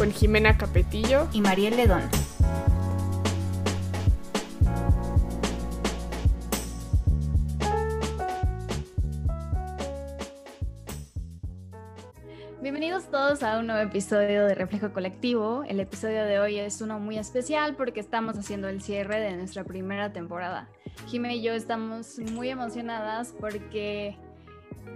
[0.00, 2.00] Con Jimena Capetillo y Mariel Ledón.
[12.62, 15.64] Bienvenidos todos a un nuevo episodio de Reflejo Colectivo.
[15.68, 19.64] El episodio de hoy es uno muy especial porque estamos haciendo el cierre de nuestra
[19.64, 20.70] primera temporada.
[21.08, 24.16] Jimena y yo estamos muy emocionadas porque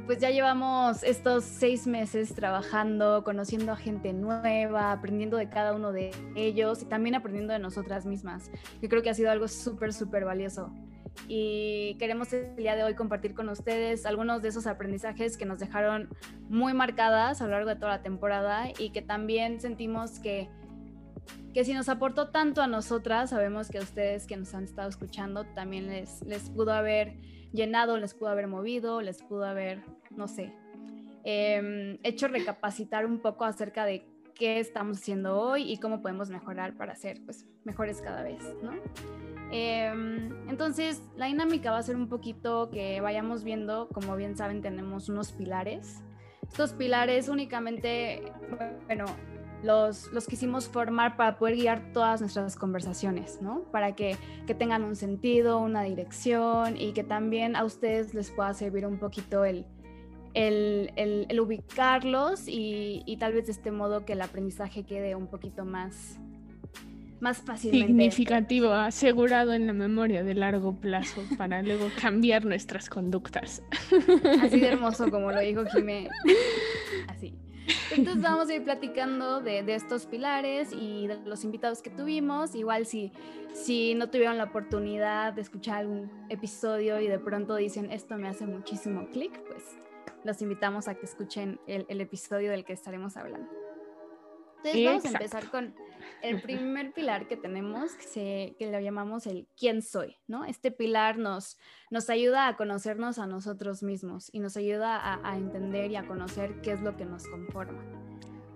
[0.07, 5.93] pues ya llevamos estos seis meses trabajando, conociendo a gente nueva, aprendiendo de cada uno
[5.93, 8.51] de ellos y también aprendiendo de nosotras mismas.
[8.83, 10.73] Yo creo que ha sido algo súper, súper valioso
[11.29, 15.59] y queremos el día de hoy compartir con ustedes algunos de esos aprendizajes que nos
[15.59, 16.09] dejaron
[16.49, 20.51] muy marcadas a lo largo de toda la temporada y que también sentimos que,
[21.55, 24.89] que si nos aportó tanto a nosotras, sabemos que a ustedes que nos han estado
[24.89, 27.17] escuchando también les, les pudo haber
[27.53, 29.83] llenado, les pudo haber movido, les pudo haber,
[30.17, 30.53] no sé,
[31.25, 36.77] em, hecho recapacitar un poco acerca de qué estamos haciendo hoy y cómo podemos mejorar
[36.77, 38.73] para ser pues, mejores cada vez, ¿no?
[39.51, 44.61] Em, entonces, la dinámica va a ser un poquito que vayamos viendo, como bien saben,
[44.63, 46.03] tenemos unos pilares.
[46.49, 48.33] Estos pilares únicamente,
[48.87, 49.07] bueno,
[49.63, 53.63] los, los quisimos formar para poder guiar todas nuestras conversaciones, ¿no?
[53.71, 58.53] Para que, que tengan un sentido, una dirección y que también a ustedes les pueda
[58.55, 59.65] servir un poquito el,
[60.35, 65.29] el, el, ubicarlos y, y, tal vez de este modo que el aprendizaje quede un
[65.29, 66.19] poquito más,
[67.21, 67.87] más fácilmente.
[67.87, 73.63] Significativo, asegurado en la memoria de largo plazo para luego cambiar nuestras conductas.
[74.43, 76.09] Así de hermoso como lo dijo Jimé.
[77.09, 77.35] Así.
[77.93, 82.55] Entonces vamos a ir platicando de, de, estos pilares y de los invitados que tuvimos.
[82.55, 83.13] Igual si,
[83.55, 88.29] si no tuvieron la oportunidad de escuchar algún episodio y de pronto dicen esto me
[88.29, 89.63] hace muchísimo clic, pues
[90.25, 93.51] los invitamos a que escuchen el, el episodio del que estaremos hablando.
[94.65, 95.75] Entonces vamos a empezar con
[96.23, 100.47] el primer pilar que tenemos, que, se, que lo llamamos el quién soy, ¿no?
[100.47, 101.59] Este pilar nos,
[101.91, 106.07] nos ayuda a conocernos a nosotros mismos y nos ayuda a, a entender y a
[106.07, 107.85] conocer qué es lo que nos conforma.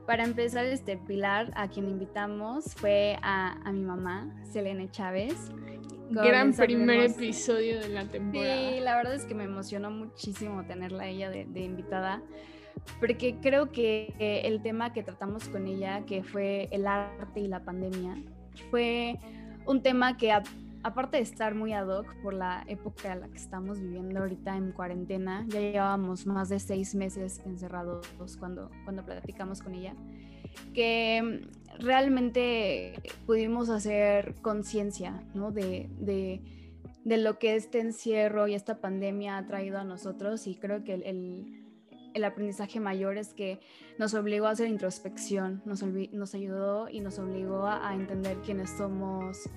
[0.06, 5.50] Para empezar este pilar, a quien invitamos fue a, a mi mamá, Selene Chávez.
[6.10, 8.70] Gran primer episodio de la temporada.
[8.70, 12.22] Sí, la verdad es que me emocionó muchísimo tenerla ella de, de invitada
[13.00, 14.14] porque creo que
[14.44, 18.16] el tema que tratamos con ella, que fue el arte y la pandemia,
[18.70, 19.18] fue
[19.66, 20.32] un tema que
[20.82, 24.56] aparte de estar muy ad hoc por la época en la que estamos viviendo ahorita
[24.56, 28.06] en cuarentena, ya llevábamos más de seis meses encerrados
[28.38, 29.94] cuando, cuando platicamos con ella,
[30.74, 31.48] que
[31.78, 35.50] realmente pudimos hacer conciencia ¿no?
[35.52, 40.84] de, de, lo que este encierro y esta pandemia ha traído a nosotros y creo
[40.84, 41.64] que el,
[42.14, 43.60] el aprendizaje mayor es que
[43.98, 48.70] nos obligó a hacer introspección, nos, nos ayudó y nos obligó a, a, entender quiénes
[48.70, 49.48] somos,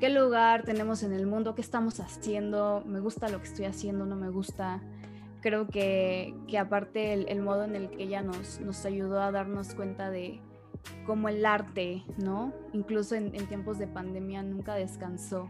[0.00, 4.04] qué lugar tenemos en el mundo, qué estamos haciendo, me gusta lo que estoy haciendo,
[4.06, 4.82] no me gusta.
[5.42, 9.30] Creo que, que aparte el, el, modo en el que ella nos, nos ayudó a
[9.30, 10.40] darnos cuenta de
[11.04, 12.52] cómo el arte, ¿no?
[12.72, 15.48] Incluso en tiempos de pandemia nunca descansó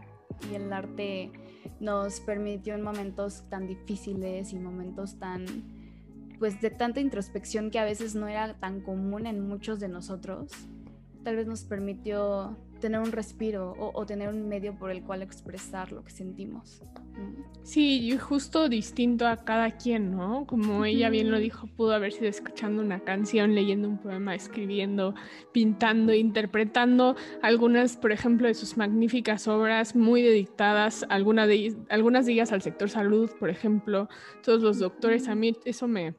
[0.51, 1.31] y el arte
[1.79, 5.45] nos permitió en momentos tan difíciles y momentos tan
[6.39, 10.51] pues de tanta introspección que a veces no era tan común en muchos de nosotros,
[11.23, 15.21] tal vez nos permitió tener un respiro o, o tener un medio por el cual
[15.21, 16.81] expresar lo que sentimos.
[17.63, 20.45] Sí, y justo distinto a cada quien, ¿no?
[20.47, 25.15] Como ella bien lo dijo, pudo haber sido escuchando una canción, leyendo un poema, escribiendo,
[25.51, 32.33] pintando, interpretando algunas, por ejemplo, de sus magníficas obras muy dedicadas, alguna de, algunas de
[32.33, 34.07] ellas al sector salud, por ejemplo,
[34.43, 36.15] todos los doctores, a mí eso me,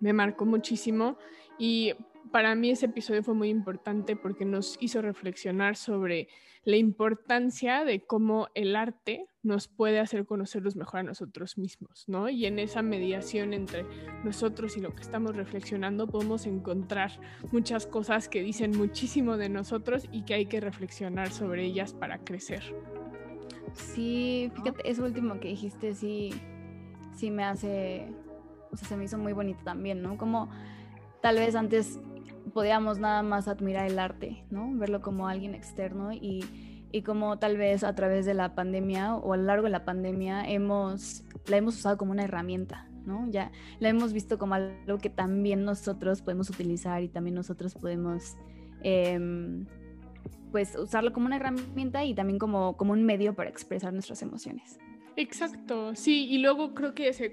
[0.00, 1.16] me marcó muchísimo
[1.58, 1.92] y
[2.32, 6.28] para mí ese episodio fue muy importante porque nos hizo reflexionar sobre
[6.64, 12.28] la importancia de cómo el arte nos puede hacer conocernos mejor a nosotros mismos, ¿no?
[12.28, 13.84] Y en esa mediación entre
[14.24, 17.20] nosotros y lo que estamos reflexionando podemos encontrar
[17.50, 22.18] muchas cosas que dicen muchísimo de nosotros y que hay que reflexionar sobre ellas para
[22.18, 22.62] crecer.
[23.74, 26.30] Sí, fíjate, eso último que dijiste sí,
[27.14, 28.08] sí me hace
[28.72, 30.16] o sea, se me hizo muy bonito también, ¿no?
[30.16, 30.48] Como
[31.20, 32.00] tal vez antes
[32.52, 34.70] podíamos nada más admirar el arte, ¿no?
[34.74, 36.44] Verlo como alguien externo y,
[36.92, 39.84] y como tal vez a través de la pandemia o a lo largo de la
[39.84, 43.28] pandemia hemos, la hemos usado como una herramienta, ¿no?
[43.30, 43.50] Ya
[43.80, 48.36] la hemos visto como algo que también nosotros podemos utilizar y también nosotros podemos,
[48.82, 49.66] em,
[50.50, 54.78] pues, usarlo como una herramienta y también como, como un medio para expresar nuestras emociones.
[55.16, 57.32] Exacto, sí, y luego creo que se,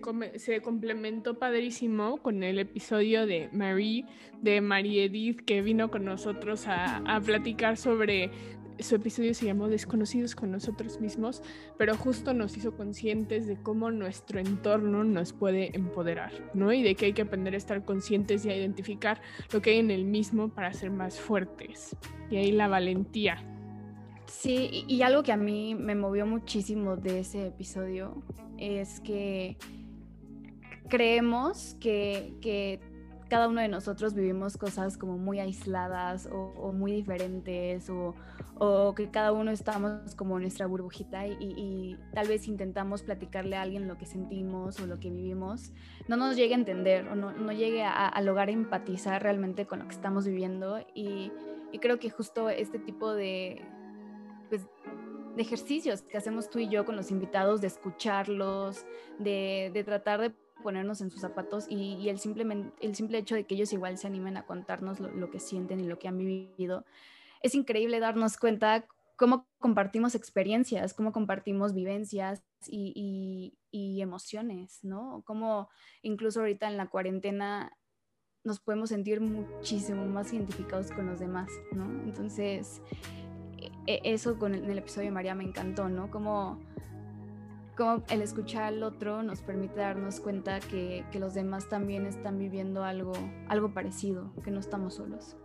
[0.61, 4.05] complementó padrísimo con el episodio de Marie,
[4.41, 8.31] de Marie Edith, que vino con nosotros a, a platicar sobre
[8.79, 11.41] su episodio se llamó Desconocidos con nosotros mismos,
[11.77, 16.71] pero justo nos hizo conscientes de cómo nuestro entorno nos puede empoderar, ¿no?
[16.71, 19.21] Y de que hay que aprender a estar conscientes y a identificar
[19.51, 21.95] lo que hay en el mismo para ser más fuertes.
[22.29, 23.43] Y ahí la valentía.
[24.29, 28.23] Sí, y, algo que a mí me movió muchísimo de ese episodio
[28.57, 29.57] es que
[30.87, 32.79] creemos que, que
[33.29, 38.15] cada uno de nosotros vivimos cosas como muy aisladas o, muy diferentes o,
[38.95, 43.87] que cada uno estamos como en nuestra burbujita y, tal vez intentamos platicarle a alguien
[43.87, 45.71] lo que sentimos o lo que vivimos,
[46.07, 49.87] no nos llegue a entender o no, no llegue a, lograr empatizar realmente con lo
[49.87, 51.31] que estamos viviendo y,
[51.81, 53.61] creo que justo este tipo de,
[54.49, 54.67] pues,
[55.35, 58.85] de ejercicios que hacemos tú y yo con los invitados, de escucharlos,
[59.19, 63.45] de, de tratar de ponernos en sus zapatos y, el, simplemente, el simple hecho de
[63.45, 66.85] que ellos igual se animen a contarnos lo, que sienten y lo que han vivido,
[67.41, 68.85] es increíble darnos cuenta
[69.15, 75.23] cómo compartimos experiencias, cómo compartimos vivencias y, emociones, ¿no?
[75.25, 75.69] Cómo
[76.01, 77.71] incluso ahorita en la cuarentena
[78.43, 81.85] nos podemos sentir muchísimo más identificados con los demás, ¿no?
[82.03, 82.81] Entonces,
[83.87, 86.09] eso con el, en el episodio de María me encantó, ¿no?
[86.09, 86.59] Como
[87.79, 92.83] como el escuchar al otro nos permite darnos cuenta que, los demás también están viviendo
[92.83, 93.13] algo,
[93.47, 95.37] algo parecido, que no estamos solos.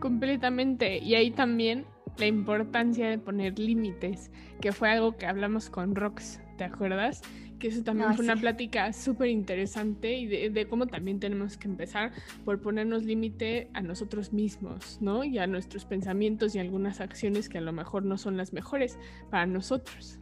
[0.00, 0.98] Completamente.
[0.98, 6.40] Y ahí también la importancia de poner límites, que fue algo que hablamos con Rox,
[6.56, 7.22] ¿te acuerdas?
[7.58, 11.66] Que eso también fue una plática súper interesante y de, de, cómo también tenemos que
[11.66, 12.12] empezar
[12.44, 15.24] por ponernos límite a nosotros mismos, ¿no?
[15.24, 18.98] Y a nuestros pensamientos y algunas acciones que a lo mejor no son las mejores
[19.30, 20.18] para nosotros.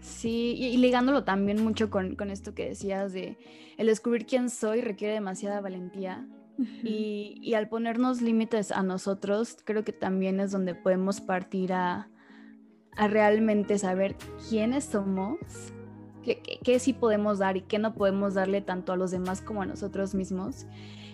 [0.00, 3.36] Sí, y, ligándolo también mucho con, con, esto que decías de
[3.76, 6.26] el descubrir quién soy requiere demasiada valentía.
[6.82, 12.08] y, y, al ponernos límites a nosotros, creo que también es donde podemos partir a,
[12.96, 14.16] a realmente saber
[14.48, 15.38] quiénes somos,
[16.26, 19.66] qué, sí podemos dar y qué no podemos darle tanto a los demás como a
[19.66, 20.66] nosotros mismos.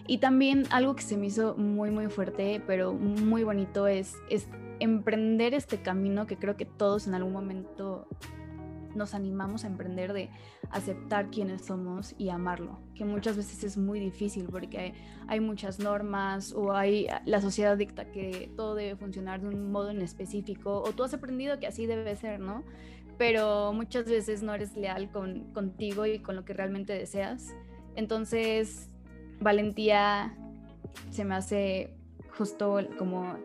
[0.07, 4.49] Y también algo que se me hizo muy, muy fuerte, pero muy bonito, es, es
[4.81, 8.09] emprender este camino que creo que todos en algún momento
[8.95, 10.31] nos animamos a emprender de
[10.71, 14.95] aceptar quiénes somos y amarlo, que muchas veces es muy difícil porque
[15.27, 19.91] hay, muchas normas o hay la sociedad dicta que todo debe funcionar de un modo
[19.91, 22.65] en específico o tú has aprendido que así debe ser, ¿no?
[23.19, 27.55] Pero muchas veces no eres leal con, contigo y con lo que realmente deseas.
[27.95, 28.91] Entonces,
[29.41, 30.37] valentía
[31.11, 31.95] se me hace
[32.37, 33.37] justo como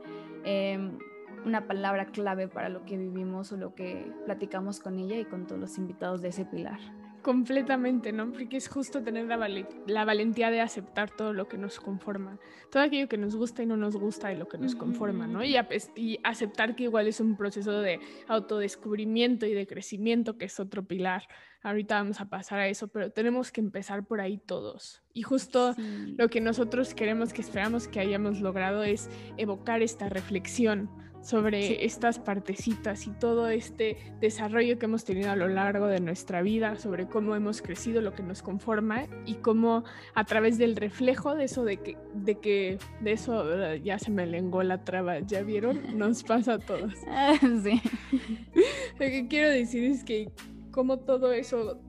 [0.43, 0.97] em,
[1.45, 5.47] una palabra clave para lo que vivimos o lo que platicamos con ella y con
[5.47, 6.79] todos los invitados de ese pilar.
[7.27, 8.31] Completamente, ¿no?
[8.31, 9.49] Porque es justo tener la,
[9.85, 12.39] la, valentía de aceptar todo lo que nos conforma,
[12.71, 15.43] todo aquello que nos gusta y no nos gusta y lo que nos conforma, ¿no?
[15.43, 15.57] Y,
[15.97, 20.87] y, aceptar que igual es un proceso de autodescubrimiento y de crecimiento, que es otro
[20.87, 21.27] pilar.
[21.63, 25.03] Ahorita vamos a pasar a eso, pero tenemos que empezar por ahí todos.
[25.13, 25.75] Y justo
[26.15, 30.89] lo que nosotros queremos, que esperamos que hayamos logrado es evocar esta reflexión
[31.21, 36.41] sobre estas partecitas y todo este desarrollo que hemos tenido a lo largo de nuestra
[36.41, 39.83] vida, sobre cómo hemos crecido, lo que nos conforma y cómo
[40.15, 44.25] a través del reflejo de eso, de que, de que, de eso ya se me
[44.25, 45.97] lengó la traba, ¿ya vieron?
[45.97, 46.93] Nos pasa a todos.
[47.63, 47.81] sí.
[48.99, 50.31] lo que quiero decir es que
[50.71, 51.79] cómo todo eso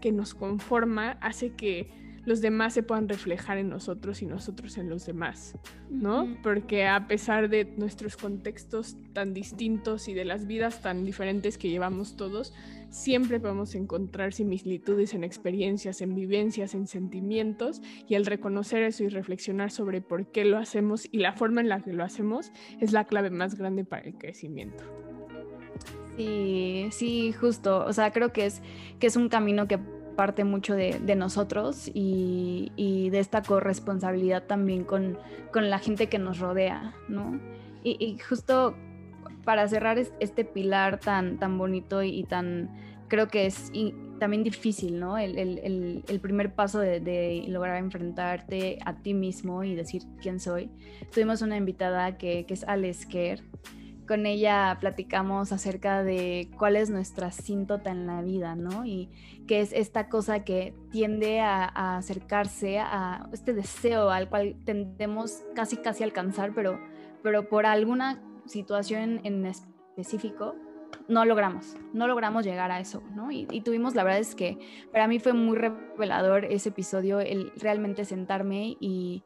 [0.00, 4.90] que nos conforma hace que los demás se puedan reflejar en nosotros y nosotros en
[4.90, 5.56] los demás,
[5.88, 6.28] ¿no?
[6.42, 11.70] Porque a pesar de nuestros contextos tan distintos y de las vidas tan diferentes que
[11.70, 12.52] llevamos todos,
[12.90, 19.08] siempre podemos encontrar similitudes en experiencias, en vivencias, en sentimientos y el reconocer eso y
[19.08, 22.92] reflexionar sobre por qué lo hacemos y la forma en la que lo hacemos es
[22.92, 24.84] la clave más grande para el crecimiento.
[26.16, 27.84] Sí, sí, justo.
[27.84, 28.62] O sea, creo que es,
[28.98, 29.78] que es un camino que
[30.16, 35.18] parte mucho de, nosotros y, de esta corresponsabilidad también con,
[35.54, 37.40] la gente que nos rodea, ¿no?
[37.84, 38.74] Y, justo
[39.44, 42.70] para cerrar este pilar tan, tan bonito y, tan,
[43.08, 43.70] creo que es
[44.18, 45.18] también difícil, ¿no?
[45.18, 50.70] El, primer paso de, lograr enfrentarte a ti mismo y decir quién soy.
[51.12, 53.40] Tuvimos una invitada que, que es Alex Kerr.
[54.06, 58.84] Con ella platicamos acerca de cuál es nuestra síntota en la vida, ¿no?
[58.84, 59.08] Y
[59.46, 65.42] qué es esta cosa que tiende a, a acercarse a este deseo al cual tendemos
[65.54, 66.78] casi casi a alcanzar, pero,
[67.22, 70.54] pero por alguna situación en específico
[71.08, 73.30] no logramos, no logramos llegar a eso, ¿no?
[73.30, 74.58] Y, tuvimos, la verdad es que
[74.92, 79.24] para mí fue muy revelador ese episodio, el realmente sentarme y,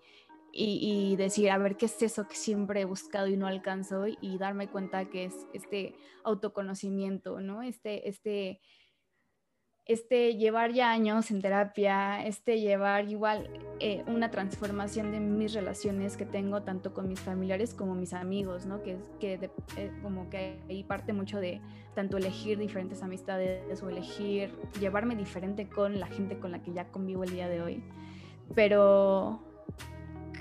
[0.53, 4.07] y, decir, a ver, ¿qué es eso que siempre he buscado y no alcanzo?
[4.07, 7.63] Y darme cuenta que es este autoconocimiento, ¿no?
[7.63, 8.61] Este, este
[9.91, 16.17] este llevar ya años en terapia, este llevar igual eh, una transformación de mis relaciones
[16.17, 18.85] que tengo tanto con mis familiares como mis amigos, ¿no?
[18.85, 21.61] Que, que eh, como que ahí parte mucho de
[21.97, 26.87] tanto elegir diferentes amistades o elegir llevarme diferente con la gente con la que ya
[26.93, 27.83] convivo el día de hoy.
[28.55, 29.43] Pero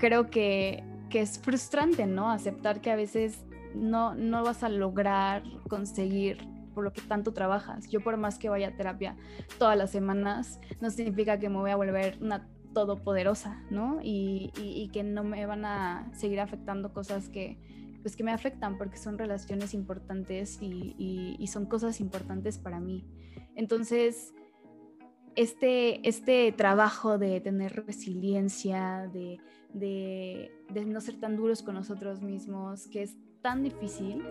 [0.00, 2.30] creo que, que es frustrante, ¿no?
[2.30, 6.38] Aceptar que a veces no, no vas a lograr conseguir
[6.74, 7.88] por lo que tanto trabajas.
[7.88, 9.16] Yo por más que vaya a terapia
[9.58, 14.00] todas las semanas, no significa que me voy a volver una todopoderosa, ¿no?
[14.02, 17.58] Y, y, que no me van a seguir afectando cosas que,
[18.02, 20.94] pues que me afectan porque son relaciones importantes y,
[21.38, 23.04] y son cosas importantes para mí.
[23.56, 24.32] Entonces,
[25.36, 29.38] este, este trabajo de tener resiliencia, de,
[29.72, 30.50] de,
[30.86, 34.22] no ser tan duros con nosotros mismos, que es tan difícil,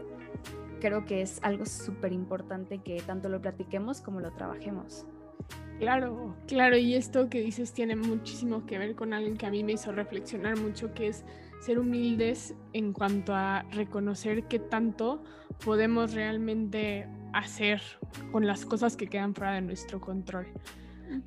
[0.80, 5.06] creo que es algo súper importante que tanto lo platiquemos como lo trabajemos.
[5.80, 9.64] Claro, claro, y esto que dices tiene muchísimo que ver con algo que a mí
[9.64, 11.24] me hizo reflexionar mucho, que es
[11.62, 15.24] ser humildes en cuanto a reconocer qué tanto
[15.64, 17.82] podemos realmente hacer
[18.32, 20.48] con las cosas que quedan fuera de nuestro control,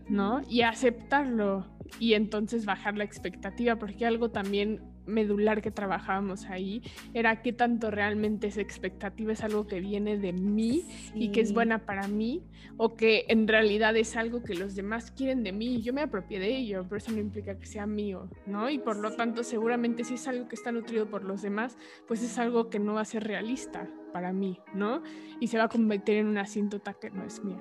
[0.09, 0.43] ¿no?
[0.49, 1.67] Y aceptarlo
[1.99, 7.91] y entonces bajar la expectativa, porque algo también medular que trabajábamos ahí era qué tanto
[7.91, 10.85] realmente esa expectativa es algo que viene de mí
[11.15, 12.45] y que es buena para mí
[12.77, 16.03] o que en realidad es algo que los demás quieren de mí y yo me
[16.03, 18.71] apropié de ello, pero eso no implica que sea mío, ¿no?
[18.71, 22.23] Y por lo tanto seguramente si es algo que está nutrido por los demás, pues
[22.23, 25.03] es algo que no va a ser realista para mí, ¿no?
[25.41, 27.61] Y se va a convertir en una asíntota que no es mía.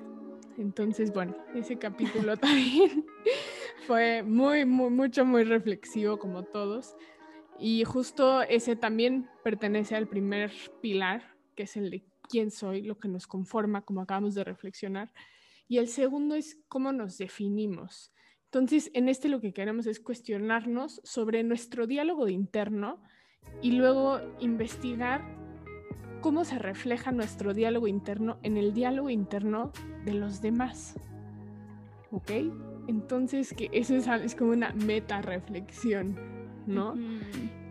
[0.58, 3.04] Entonces, bueno, ese capítulo también
[3.86, 6.94] fue muy, muy, mucho, muy reflexivo como todos.
[7.58, 11.22] Y justo ese también pertenece al primer pilar,
[11.54, 15.12] que es el de quién soy, lo que nos conforma, como acabamos de reflexionar.
[15.68, 18.12] Y el segundo es cómo nos definimos.
[18.46, 23.02] Entonces, en este lo que queremos es cuestionarnos sobre nuestro diálogo interno
[23.62, 25.41] y luego investigar
[26.22, 29.72] cómo se refleja nuestro diálogo interno en el diálogo interno
[30.06, 30.98] de los demás.
[32.10, 32.30] ¿Ok?
[32.88, 36.16] Entonces, que eso es, es como una meta reflexión.
[36.66, 36.94] ¿no?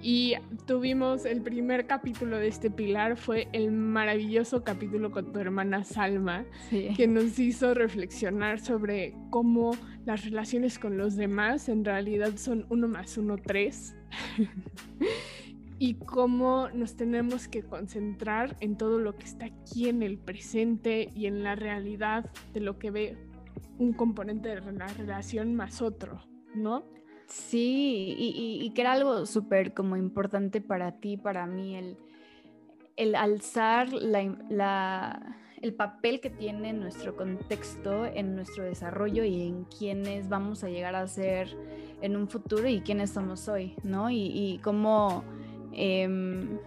[0.01, 0.33] Y
[0.65, 6.45] tuvimos el primer capítulo de este pilar, fue el maravilloso capítulo con tu hermana Salma,
[6.69, 9.71] que nos hizo reflexionar sobre cómo
[10.05, 13.95] las relaciones con los demás en realidad son uno más uno, tres.
[15.81, 21.09] y cómo nos tenemos que concentrar en todo lo que está aquí en el presente
[21.15, 23.17] y en la realidad de lo que ve
[23.79, 26.23] un componente de la relación más otro,
[26.53, 26.83] ¿no?
[27.25, 31.97] Sí, y, que era algo súper como importante para ti, para mí, el,
[32.95, 40.29] el alzar la, el papel que tiene nuestro contexto en nuestro desarrollo y en quiénes
[40.29, 41.47] vamos a llegar a ser
[42.03, 44.11] en un futuro y quiénes somos hoy, ¿no?
[44.11, 45.23] Y, y cómo...
[45.73, 46.59] Em,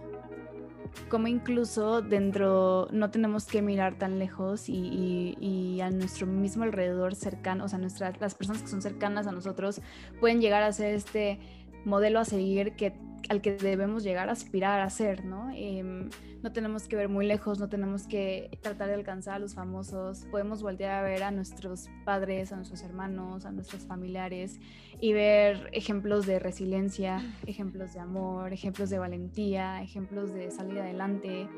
[1.09, 7.65] como incluso dentro no tenemos que mirar tan lejos y, a nuestro mismo alrededor cercano,
[7.65, 9.81] o sea, nuestras, las personas que son cercanas a nosotros
[10.19, 11.39] pueden llegar a ser este
[11.85, 12.93] modelo a seguir que,
[13.29, 15.49] al que debemos llegar a aspirar a ser, ¿no?
[15.53, 16.09] Em,
[16.45, 20.27] no tenemos que ver muy lejos, no tenemos que tratar de alcanzar a los famosos,
[20.29, 24.59] podemos voltear a ver a nuestros padres, a nuestros hermanos, a nuestros familiares
[24.99, 31.49] y ver ejemplos de resiliencia, ejemplos de amor, ejemplos de valentía, ejemplos de salir adelante.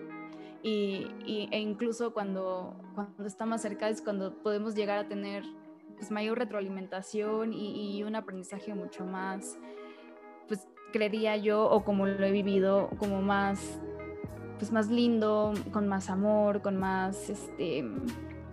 [0.64, 1.08] Y,
[1.52, 5.44] e incluso cuando, cuando está más cerca es cuando podemos llegar a tener
[5.98, 9.58] pues, mayor retroalimentación y, y un aprendizaje mucho más
[10.48, 13.80] pues creería yo, o como lo he vivido, como más,
[14.58, 17.86] pues más lindo, con más amor, con más este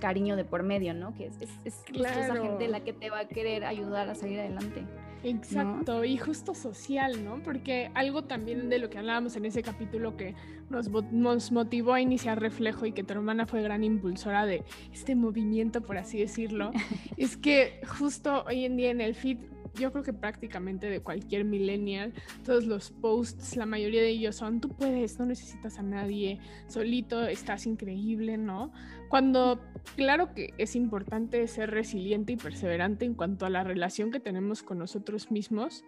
[0.00, 1.14] cariño de por medio, ¿no?
[1.14, 4.84] Que es, es, esa gente la que te va a querer ayudar a salir adelante.
[5.22, 7.42] Exacto, y justo social, ¿no?
[7.42, 10.34] Porque algo también de lo que hablábamos en ese capítulo que
[10.68, 15.14] nos, nos, motivó a iniciar Reflejo y que tu hermana fue gran impulsora de este
[15.14, 16.72] movimiento, por así decirlo,
[17.16, 19.38] es que justo hoy en día en el feed
[19.78, 22.12] yo creo que prácticamente de cualquier millennial,
[22.45, 26.38] todos los posts, la mayoría de ellos son, tú puedes, no necesitas a nadie,
[26.69, 28.73] solito estás increíble, ¿no?
[29.09, 29.61] Cuando,
[29.97, 34.62] claro que es importante ser resiliente y perseverante en cuanto a la relación que tenemos
[34.62, 35.85] con nosotros mismos,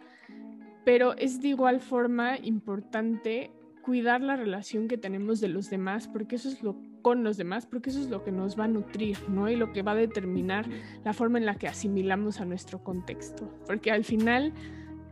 [0.85, 3.51] pero es de igual forma importante
[3.87, 7.67] cuidar la relación que tenemos de los demás, porque eso es lo con los demás,
[7.67, 9.49] porque eso es lo que nos va a nutrir, ¿no?
[9.49, 10.67] Y lo que va a determinar
[11.05, 13.49] la forma en la que asimilamos a nuestro contexto.
[13.65, 14.53] Porque al final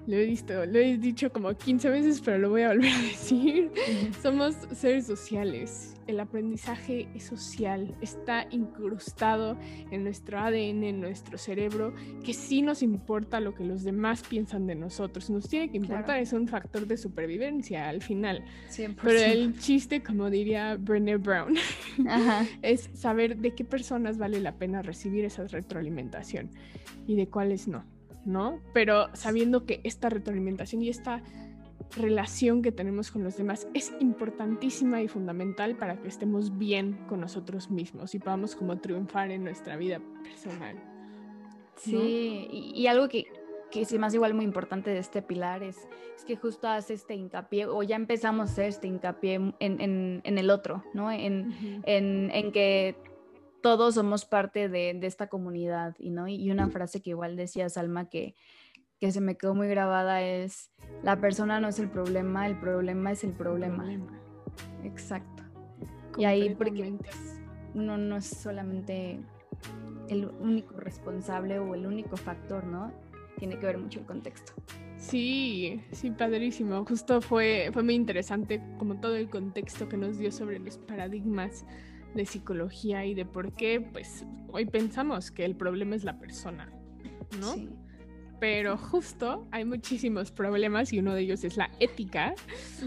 [0.07, 3.03] lo he, visto, lo he dicho como 15 veces, pero lo voy a volver a
[3.03, 3.71] decir.
[4.23, 5.95] Somos seres sociales.
[6.07, 9.57] El aprendizaje es social, está incrustado
[9.91, 14.67] en nuestro ADN, en nuestro cerebro, que sí nos importa lo que los demás piensan
[14.67, 15.31] de nosotros.
[15.31, 18.45] Nos tiene que importar, es un factor de supervivencia al final.
[19.03, 21.55] Pero el chiste, como diría Brené Brown,
[22.63, 26.51] es saber de qué personas vale la pena recibir esa retroalimentación
[27.07, 27.94] y de cuáles no.
[28.25, 28.61] ¿No?
[28.73, 31.23] Pero sabiendo que esta retroalimentación y esta
[31.97, 37.21] relación que tenemos con los demás es importantísima y fundamental para que estemos bien con
[37.21, 40.77] nosotros mismos y podamos como triunfar en nuestra vida personal.
[41.77, 43.27] Sí, y, algo que,
[43.71, 45.77] que es más igual muy importante de este pilar es,
[46.17, 50.21] es, que justo hace este hincapié, o ya empezamos a hacer este hincapié en, en,
[50.23, 51.11] en el otro, ¿no?
[51.11, 51.53] En,
[51.85, 52.97] en que
[53.65, 56.29] todos somos parte de, esta comunidad, y, ¿no?
[56.29, 58.35] Y una frase que igual decía Salma que,
[59.01, 60.71] que se me quedó muy grabada es,
[61.03, 63.87] la persona no es el problema, el problema es el problema.
[64.83, 65.45] Exacto.
[66.19, 66.93] Y ahí porque
[67.73, 69.19] uno no es solamente
[70.11, 72.93] el único responsable o el único factor, ¿no?
[73.39, 74.53] Tiene que ver mucho el contexto.
[74.99, 76.85] Sí, sí, padrísimo.
[76.85, 81.65] Justo fue, fue muy interesante como todo el contexto que nos dio sobre los paradigmas
[82.15, 86.73] de psicología y de por qué, pues hoy pensamos que el problema es la persona,
[87.41, 87.55] ¿no?
[88.41, 92.35] Pero justo hay muchísimos problemas y uno de ellos es la ética.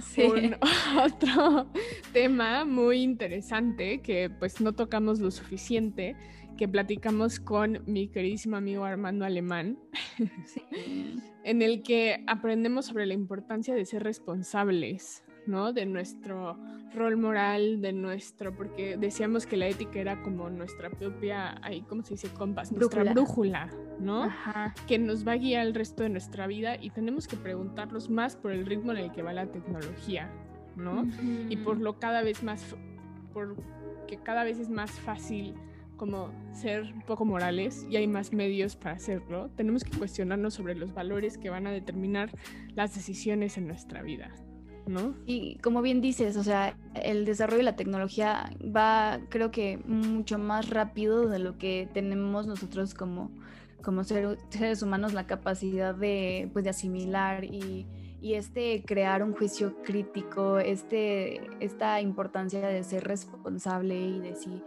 [0.02, 0.22] Sí.
[0.24, 0.56] Un
[1.04, 1.68] otro
[2.14, 6.16] tema muy interesante que pues no tocamos lo suficiente,
[6.58, 9.80] que platicamos con mi queridísimo amigo Armando Alemán,
[11.44, 15.74] en el que aprendemos sobre la importancia de ser responsables ¿no?
[15.74, 16.58] De nuestro
[16.94, 22.04] rol moral, de nuestro, porque decíamos que la ética era como nuestra propia, ahí, ¿cómo
[22.04, 22.30] se dice?
[22.30, 24.30] Compás, nuestra brújula, ¿no?
[24.88, 28.36] Que nos va a guiar el resto de nuestra vida y tenemos que preguntarnos más
[28.36, 30.30] por el ritmo en el que va la tecnología,
[30.76, 31.08] ¿no?
[31.50, 32.76] Y por lo cada vez más,
[33.34, 33.56] por
[34.08, 35.54] que cada vez es más fácil
[35.98, 40.76] como ser un poco morales y hay más medios para hacerlo, tenemos que cuestionarnos sobre
[40.76, 42.30] los valores que van a determinar
[42.76, 44.32] las decisiones en nuestra vida.
[45.26, 50.38] Y como bien dices, o sea, el desarrollo de la tecnología va, creo que, mucho
[50.38, 53.32] más rápido de lo que tenemos nosotros como,
[53.82, 57.86] como seres humanos la capacidad de, pues, de asimilar y,
[58.22, 64.64] y este crear un juicio crítico, este, esta importancia de ser responsable y de si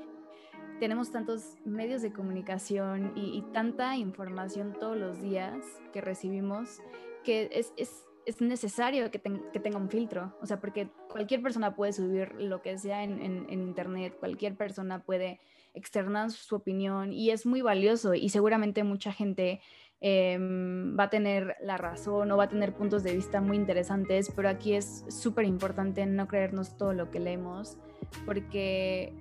[0.78, 5.59] tenemos tantos medios de comunicación y, tanta información todos los días
[5.92, 6.80] que recibimos
[7.22, 12.32] que es es necesario que, tenga un filtro, o sea, porque cualquier persona puede subir
[12.34, 15.40] lo que sea en, internet, cualquier persona puede
[15.74, 19.60] externar su opinión y es muy valioso y seguramente mucha gente
[20.00, 24.32] em, va a tener la razón o va a tener puntos de vista muy interesantes,
[24.34, 27.78] pero aquí es súper importante no creernos todo lo que leemos
[28.26, 29.12] porque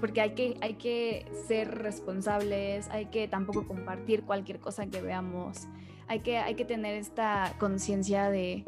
[0.00, 5.68] porque hay que, hay que ser responsables, hay que tampoco compartir cualquier cosa que veamos
[6.12, 8.64] hay que, hay que tener esta conciencia de,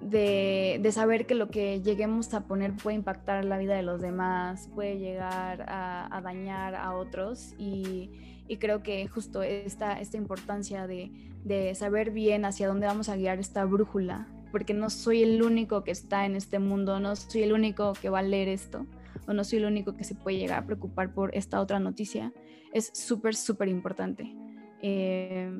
[0.00, 4.70] de, saber que lo que lleguemos a poner puede impactar la vida de los demás,
[4.74, 8.10] puede llegar a, dañar a otros y,
[8.58, 11.12] creo que justo esta, esta importancia de,
[11.44, 15.84] de, saber bien hacia dónde vamos a guiar esta brújula, porque no soy el único
[15.84, 18.86] que está en este mundo, no soy el único que va a leer esto
[19.28, 22.32] o no soy el único que se puede llegar a preocupar por esta otra noticia,
[22.72, 24.34] es súper, súper importante.
[24.82, 25.52] Eh,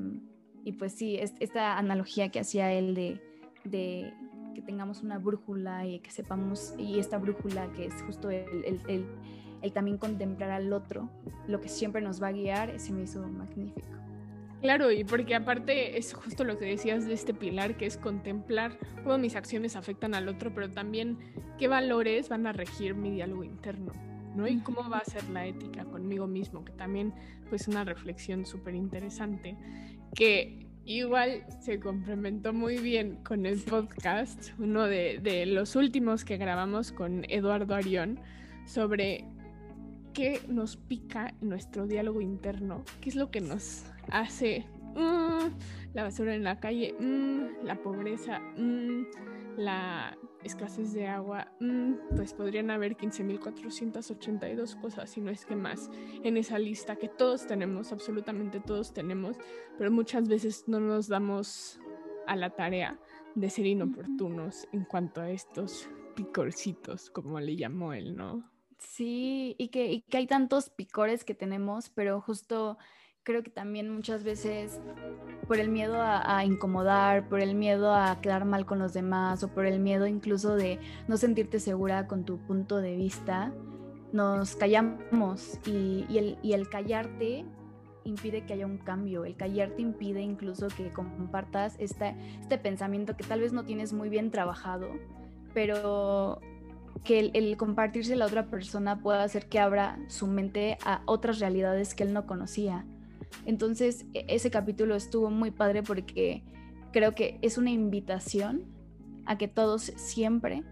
[0.64, 4.12] y pues sí, esta analogía que hacía él de,
[4.55, 9.73] que tengamos una brújula y que sepamos, y esta brújula que es justo el, el,
[9.73, 11.11] también contemplar al otro,
[11.46, 13.88] lo que siempre nos va a guiar, se me hizo magnífico.
[14.61, 18.79] Claro, y porque aparte es justo lo que decías de este pilar, que es contemplar
[19.03, 21.18] cómo mis acciones afectan al otro, pero también
[21.59, 23.92] qué valores van a regir mi diálogo interno,
[24.37, 24.46] ¿no?
[24.46, 27.14] Y cómo va a ser la ética conmigo mismo, que también
[27.49, 29.57] pues una reflexión súper interesante
[30.14, 36.92] que igual se complementó muy bien con el podcast, uno de, los últimos que grabamos
[36.92, 38.18] con Eduardo Arión,
[38.66, 39.25] sobre
[40.12, 46.35] qué nos pica nuestro diálogo interno, qué es lo que nos hace mm, la basura
[46.35, 49.05] en la calle, mm, la pobreza, mm,
[49.57, 55.90] la escasez de agua, mm, pues podrían haber 15.482 cosas, si no es que más,
[56.22, 59.37] en esa lista que todos tenemos, absolutamente todos tenemos,
[59.79, 61.81] pero muchas veces no nos damos
[62.26, 62.98] a la tarea
[63.35, 68.50] de ser inoportunos en cuanto a estos picorcitos, como le llamó él, ¿no?
[68.79, 72.79] Sí, y que, y que hay tantos picores que tenemos, pero justo
[73.22, 74.80] creo que también muchas veces
[75.46, 79.48] por el miedo a, incomodar, por el miedo a quedar mal con los demás o
[79.48, 80.78] por el miedo incluso de
[81.09, 83.52] no sentirte segura con tu punto de vista,
[84.12, 87.44] nos callamos y, el, y el callarte
[88.04, 93.24] impide que haya un cambio, el callarte impide incluso que compartas este, este pensamiento que
[93.24, 94.88] tal vez no tienes muy bien trabajado,
[95.52, 96.40] pero
[97.04, 101.02] que el, el, compartirse a la otra persona pueda hacer que abra su mente a
[101.06, 102.85] otras realidades que él no conocía.
[103.47, 106.43] Entonces, e, ese capítulo estuvo muy padre porque
[106.93, 108.64] creo que es una invitación
[109.27, 110.64] a que todos siempre,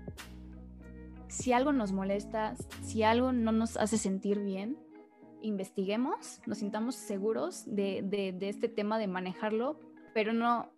[1.28, 4.76] si algo nos molesta, si algo no nos hace sentir bien,
[5.42, 9.78] investiguemos, nos sintamos seguros de, de este tema de manejarlo,
[10.14, 10.72] pero no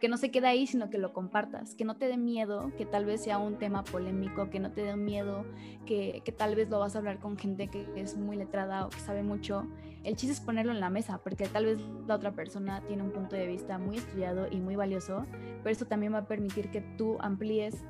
[0.00, 2.86] que no se quede ahí, sino que lo compartas, que no te dé miedo, que
[2.86, 5.44] tal vez sea un tema polémico, que no te dé miedo,
[5.86, 8.88] que, que, tal vez lo vas a hablar con gente que es muy letrada o
[8.88, 9.66] que sabe mucho.
[10.02, 13.10] El chiste es ponerlo en la mesa, porque tal vez la otra persona tiene un
[13.10, 15.26] punto de vista muy estudiado y muy valioso,
[15.62, 17.84] pero esto también va a permitir que tú amplíes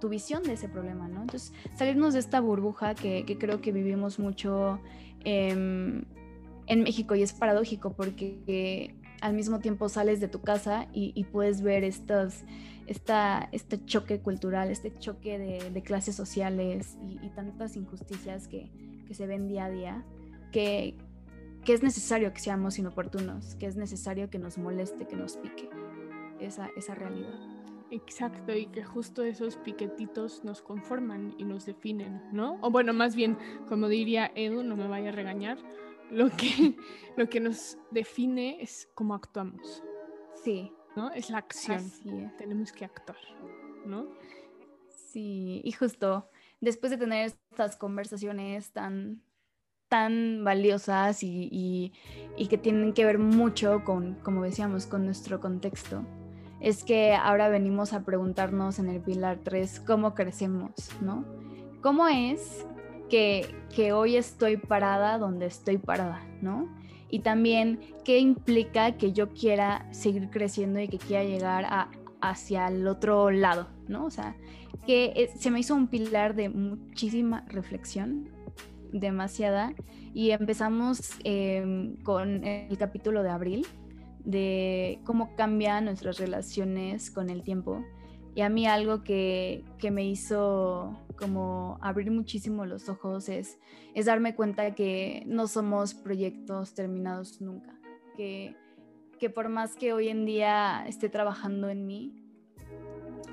[0.00, 1.22] tu visión de ese problema, ¿no?
[1.22, 4.80] Entonces, salirnos de esta burbuja que, que creo que vivimos mucho
[5.24, 6.06] en
[6.82, 11.84] México y es paradójico porque al mismo tiempo sales de tu casa y, puedes ver
[11.84, 12.42] estos,
[12.86, 18.70] esta, este choque cultural, este choque de, clases sociales y, tantas injusticias que,
[19.12, 20.04] se ven día a día,
[20.52, 20.96] que,
[21.64, 25.68] que, es necesario que seamos inoportunos, que es necesario que nos moleste, que nos pique
[26.40, 27.38] esa, esa realidad.
[27.90, 32.58] Exacto, y que justo esos piquetitos nos conforman y nos definen, ¿no?
[32.62, 33.36] O bueno, más bien,
[33.68, 35.58] como diría Edu, no me vaya a regañar,
[36.12, 36.76] lo que,
[37.16, 39.82] lo que nos define es cómo actuamos.
[40.44, 40.72] Sí.
[40.94, 41.10] ¿No?
[41.12, 41.90] Es la acción.
[42.36, 43.16] Tenemos que actuar,
[43.86, 44.06] ¿no?
[44.90, 46.28] Sí, y justo
[46.60, 49.22] después de tener estas conversaciones tan,
[49.88, 51.92] tan valiosas y,
[52.36, 56.04] y, que tienen que ver mucho con, como decíamos, con nuestro contexto,
[56.60, 61.24] es que ahora venimos a preguntarnos en el pilar 3 cómo crecemos, ¿no?
[61.82, 62.64] ¿Cómo es
[63.12, 66.66] que, hoy estoy parada donde estoy parada, ¿no?
[67.10, 71.90] Y también qué implica que yo quiera seguir creciendo y que quiera llegar
[72.22, 74.06] hacia el otro lado, ¿no?
[74.06, 74.34] O sea,
[74.86, 78.30] que eh, se me hizo un pilar de muchísima reflexión,
[78.92, 79.74] demasiada,
[80.14, 83.66] y empezamos em, con el capítulo de abril,
[84.24, 87.84] de cómo cambian nuestras relaciones con el tiempo.
[88.34, 93.58] Y a mí algo que, que me hizo como abrir muchísimo los ojos es,
[93.94, 97.78] es darme cuenta que no somos proyectos terminados nunca,
[98.16, 98.56] que,
[99.18, 102.22] que por más que hoy en día esté trabajando en mí,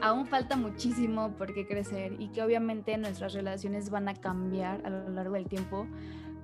[0.02, 4.90] aún falta muchísimo por qué crecer y que obviamente nuestras relaciones van a cambiar a
[4.90, 5.88] lo largo del tiempo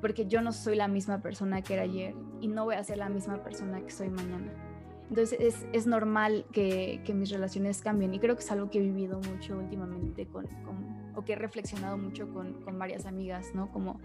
[0.01, 2.97] porque yo no soy la misma persona que era ayer y no voy a ser
[2.97, 4.51] la misma persona que soy mañana.
[5.09, 8.79] Entonces es, es normal que, que, mis relaciones cambien y creo que es algo que
[8.79, 13.53] he vivido mucho últimamente con, con o que he reflexionado mucho con, con varias amigas,
[13.53, 13.71] ¿no?
[13.71, 13.99] Como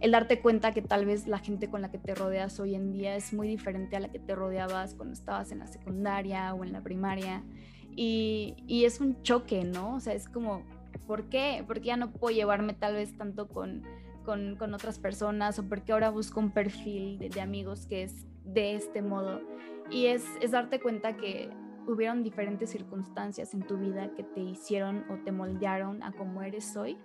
[0.00, 2.90] el darte cuenta que tal vez la gente con la que te rodeas hoy en
[2.90, 6.64] día es muy diferente a la que te rodeabas cuando estabas en la secundaria o
[6.64, 7.42] en la primaria.
[7.94, 9.96] Y, y es un choque, ¿no?
[9.96, 10.62] O sea, es como,
[11.06, 11.64] ¿por qué?
[11.66, 13.82] Porque ya no puedo llevarme tal vez tanto con,
[14.24, 18.26] con, con otras personas o porque ahora busco un perfil de, de, amigos que es
[18.44, 19.42] de este modo.
[19.90, 21.50] Y es, es darte cuenta que
[21.86, 26.76] hubieron diferentes circunstancias en tu vida que te hicieron o te moldearon a como eres
[26.76, 26.96] hoy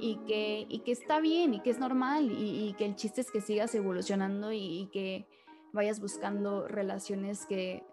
[0.00, 3.30] y que, y que está bien y que es normal y, que el chiste es
[3.30, 5.28] que sigas evolucionando y, que
[5.72, 7.84] vayas buscando relaciones que,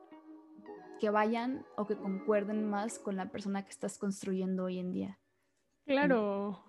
[0.99, 5.19] que vayan o que concuerden más con la persona que estás construyendo hoy en día.
[5.85, 6.63] Claro,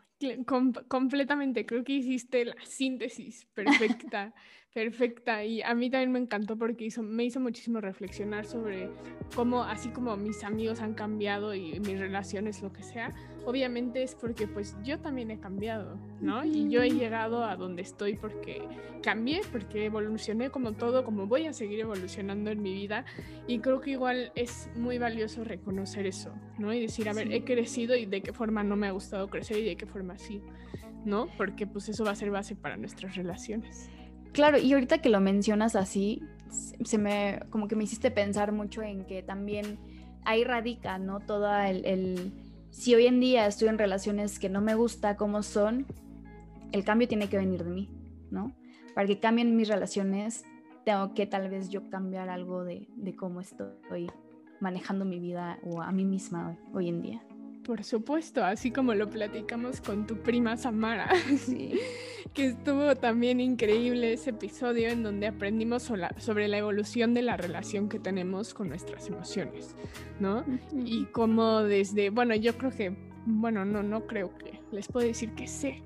[0.88, 1.66] completamente.
[1.66, 4.34] Creo que hiciste la síntesis perfecta
[4.74, 8.90] Perfecta, y a mí también me encantó porque hizo, me hizo muchísimo reflexionar sobre
[9.36, 13.14] cómo, así como mis amigos han cambiado y mis relaciones, lo que sea,
[13.46, 16.44] obviamente es porque pues yo también he cambiado, ¿no?
[16.44, 18.62] Y yo he llegado a donde estoy porque
[19.00, 23.04] cambié, porque evolucioné como todo, como voy a seguir evolucionando en mi vida
[23.46, 26.74] y creo que igual es muy valioso reconocer eso, ¿no?
[26.74, 29.58] Y decir, a ver, he crecido y de qué forma no me ha gustado crecer
[29.58, 30.42] y de qué forma sí,
[31.04, 31.28] ¿no?
[31.36, 33.88] Porque pues eso va a ser base para nuestras relaciones.
[34.34, 36.20] Claro, y ahorita que lo mencionas así,
[36.84, 39.78] se me como que me hiciste pensar mucho en que también
[40.24, 41.20] ahí radica, ¿no?
[41.20, 42.32] Todo el,
[42.70, 45.86] si hoy en día estoy en relaciones que no me gusta cómo son,
[46.72, 47.88] el cambio tiene que venir de mí,
[48.32, 48.56] ¿no?
[48.96, 50.44] Para que cambien mis relaciones,
[50.84, 54.10] tengo que tal vez yo cambiar algo de cómo estoy
[54.60, 57.22] manejando mi vida o a mí misma hoy en día.
[57.64, 61.08] Por supuesto, así como lo platicamos con tu prima Samara,
[62.34, 67.88] que estuvo también increíble ese episodio en donde aprendimos sobre la evolución de la relación
[67.88, 69.74] que tenemos con nuestras emociones,
[70.20, 70.44] ¿no?
[70.84, 75.30] Y cómo desde, bueno, yo creo que, bueno, no, no creo que, les puedo decir
[75.30, 75.82] que sé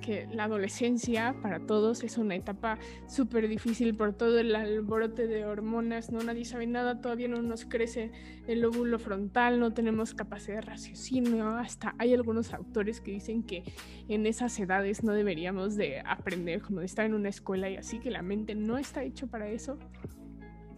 [0.00, 5.44] que la adolescencia para todos es una etapa súper difícil por todo el alborote de
[5.44, 8.12] hormonas, no nadie sabe nada, todavía no nos crece
[8.46, 13.64] el lóbulo frontal, no tenemos capacidad de raciocinio, hasta hay algunos autores que dicen que
[14.08, 17.98] en esas edades no deberíamos de aprender como de estar en una escuela y así
[17.98, 19.78] que la mente no está hecho para eso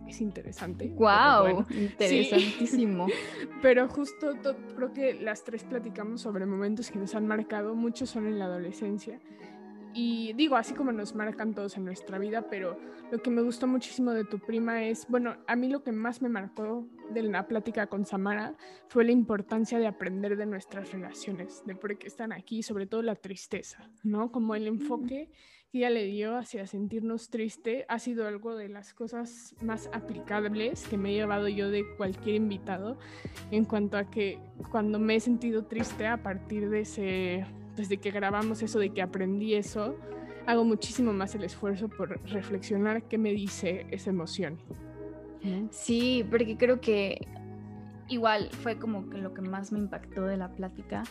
[0.08, 0.88] es interesante.
[0.88, 1.66] ¡Wow!
[1.70, 3.06] interesantísimo.
[3.62, 4.34] Pero justo
[4.76, 8.46] creo que las tres platicamos sobre momentos que nos han marcado, muchos son en la
[8.46, 9.20] adolescencia.
[9.94, 12.78] Y digo, así como nos marcan todos en nuestra vida, pero
[13.10, 16.20] lo que me gustó muchísimo de tu prima es, bueno, a mí lo que más
[16.20, 18.54] me marcó de la plática con Samara
[18.88, 23.02] fue la importancia de aprender de nuestras relaciones, de por qué están aquí, sobre todo
[23.02, 24.30] la tristeza, ¿no?
[24.30, 25.30] Como el enfoque
[25.70, 30.86] que ella le dio hacia sentirnos triste ha sido algo de las cosas más aplicables
[30.88, 32.98] que me he llevado yo de cualquier invitado
[33.50, 34.38] en cuanto a que
[34.70, 39.02] cuando me he sentido triste a partir de ese, desde que grabamos eso, de que
[39.02, 39.96] aprendí eso,
[40.46, 44.58] hago muchísimo más el esfuerzo por reflexionar qué me dice esa emoción.
[45.70, 47.26] Sí, porque creo que
[48.08, 51.04] igual fue como que lo que más me impactó de la plática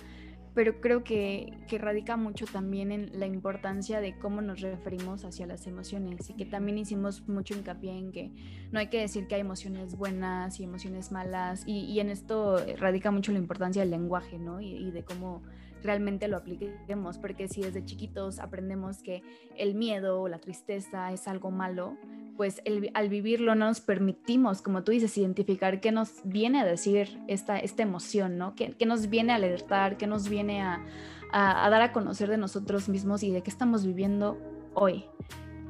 [0.57, 5.45] pero creo que, que, radica mucho también en la importancia de cómo nos referimos hacia
[5.45, 8.31] las emociones y que también hicimos mucho hincapié en que
[8.71, 12.57] no hay que decir que hay emociones buenas y emociones malas y, y en esto
[12.79, 14.59] radica mucho la importancia del lenguaje, ¿no?
[14.59, 15.43] Y, y de cómo
[15.83, 19.23] realmente lo apliquemos, porque si desde chiquitos aprendemos que
[19.55, 21.97] el miedo o la tristeza es algo malo,
[22.35, 22.61] pues
[22.93, 27.83] al vivirlo nos permitimos, como tú dices, identificar qué nos viene a decir esta, esta
[27.83, 28.55] emoción, ¿no?
[28.55, 30.85] ¿Qué, nos viene a alertar, qué nos viene a,
[31.31, 34.37] a, dar a conocer de nosotros mismos y de qué estamos viviendo
[34.73, 35.05] hoy.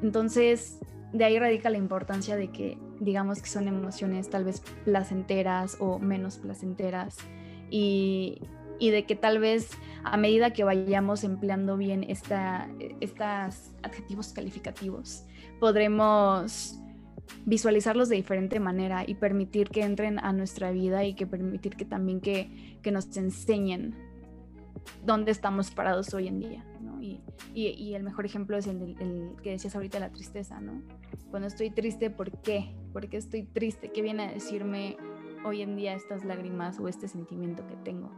[0.03, 0.79] Entonces,
[1.13, 5.99] de ahí radica la importancia de que digamos que son emociones tal vez placenteras o
[5.99, 7.17] menos placenteras
[7.69, 8.41] y,
[8.79, 9.69] y de que tal vez
[10.03, 12.69] a medida que vayamos empleando bien esta,
[13.01, 15.25] estos adjetivos calificativos,
[15.59, 16.79] podremos
[17.45, 21.85] visualizarlos de diferente manera y permitir que entren a nuestra vida y que permitir que
[21.85, 23.95] también que, que nos enseñen
[25.05, 26.65] dónde estamos parados hoy en día.
[26.99, 27.21] Y,
[27.53, 30.59] y, el mejor ejemplo es el, el, que decías ahorita, la tristeza.
[30.59, 30.81] ¿no?
[31.29, 32.75] Cuando estoy triste, ¿por qué?
[32.91, 33.91] ¿Por qué estoy triste?
[33.91, 34.97] ¿Qué viene a decirme
[35.45, 38.11] hoy en día estas lágrimas o este sentimiento que tengo?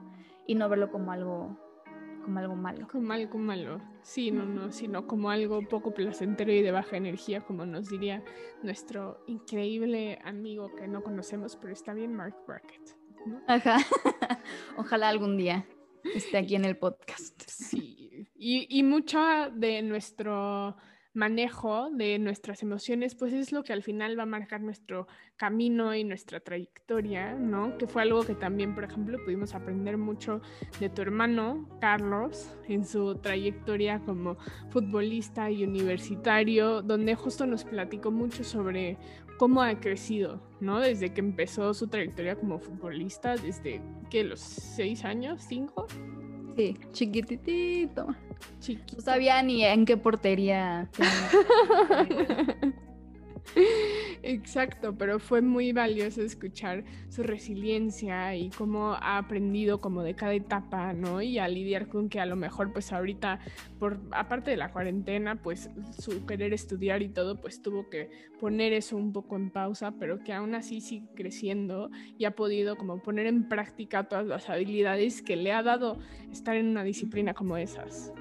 [0.50, 1.56] Y no verlo como algo
[2.24, 2.88] como algo malo.
[2.88, 7.42] Como algo malo, sí, no, no, sino como algo poco placentero y de baja energía,
[7.42, 8.24] como nos diría
[8.64, 12.98] nuestro increíble amigo que no conocemos, pero está bien, Mark Brackett.
[13.46, 13.78] Ajá,
[14.78, 15.68] ojalá algún día
[16.16, 17.44] esté aquí en el podcast.
[17.48, 19.20] Sí, y, y mucho
[19.54, 20.78] de nuestro
[21.14, 25.96] manejo de nuestras emociones, pues es lo que al final va a marcar nuestro camino
[25.96, 27.78] y nuestra trayectoria, ¿no?
[27.78, 30.42] Que fue algo que también, por ejemplo, pudimos aprender mucho
[30.80, 34.38] de tu hermano, Carlos, en su trayectoria como
[34.70, 38.98] futbolista y universitario, donde justo nos platicó mucho sobre
[39.38, 40.80] cómo ha crecido, ¿no?
[40.80, 45.88] Desde que empezó su trayectoria como futbolista, desde que los seis años, cinco.
[46.60, 48.08] Sí, chiquitito.
[48.08, 50.90] No sabía ni en qué portería.
[54.24, 60.34] Exacto, pero fue muy valioso escuchar su resiliencia y cómo ha aprendido como de cada
[60.34, 61.22] etapa, ¿no?
[61.22, 63.40] Y a lidiar con que a lo mejor pues ahorita,
[63.80, 68.10] por aparte de la cuarentena, pues su querer estudiar y todo, pues tuvo que
[68.40, 72.76] poner eso un poco en pausa, pero que aún así sigue creciendo y ha podido
[72.76, 75.98] como poner en práctica todas las habilidades que le ha dado
[76.32, 78.12] estar en una disciplina como esas.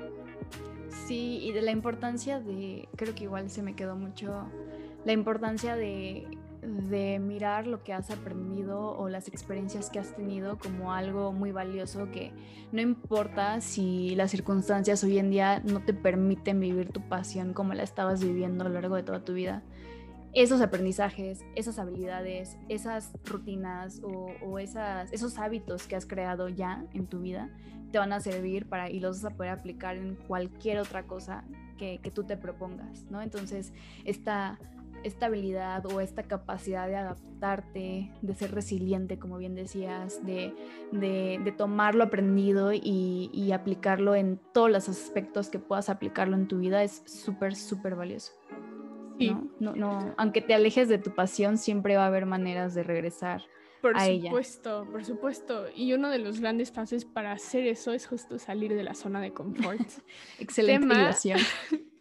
[1.06, 4.46] Sí, y de la importancia de, creo que igual se me quedó mucho,
[5.04, 6.26] la importancia de,
[6.62, 11.52] de mirar lo que has aprendido o las experiencias que has tenido como algo muy
[11.52, 12.32] valioso que
[12.72, 17.74] no importa si las circunstancias hoy en día no te permiten vivir tu pasión como
[17.74, 19.62] la estabas viviendo a lo largo de toda tu vida
[20.34, 27.06] esos aprendizajes, esas habilidades, esas rutinas o, esas, esos hábitos que has creado ya en
[27.06, 27.50] tu vida
[27.90, 31.44] te van a servir para y los vas a poder aplicar en cualquier otra cosa
[31.78, 33.22] que, tú te propongas, ¿no?
[33.22, 33.72] Entonces,
[34.04, 34.58] esta,
[35.04, 40.54] esta habilidad o esta capacidad de adaptarte, de ser resiliente, como bien decías, de,
[40.92, 46.48] de, tomar lo aprendido y, y aplicarlo en todos los aspectos que puedas aplicarlo en
[46.48, 48.32] tu vida es súper, súper valioso.
[49.58, 49.74] ¿no?
[49.74, 53.42] No, aunque te alejes de tu pasión, siempre va a haber maneras de regresar.
[53.80, 55.66] Por a supuesto, por supuesto.
[55.74, 59.20] Y uno de los grandes pasos para hacer eso es justo salir de la zona
[59.20, 59.80] de confort.
[60.38, 61.10] Excelente Tema...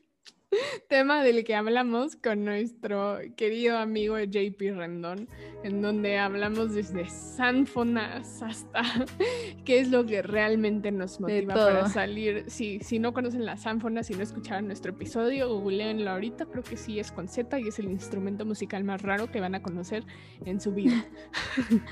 [0.90, 5.28] tema del que hablamos con nuestro querido amigo JP Rendón,
[5.64, 8.82] en donde hablamos desde sanfonas hasta
[9.66, 12.46] qué es lo que realmente nos motiva para salir.
[12.48, 16.78] Sí, si no conocen las sanfonas, si no escucharon nuestro episodio, googleenlo ahorita, creo que
[16.78, 20.04] sí es con Z y es el instrumento musical más raro que van a conocer
[20.46, 21.06] en su vida.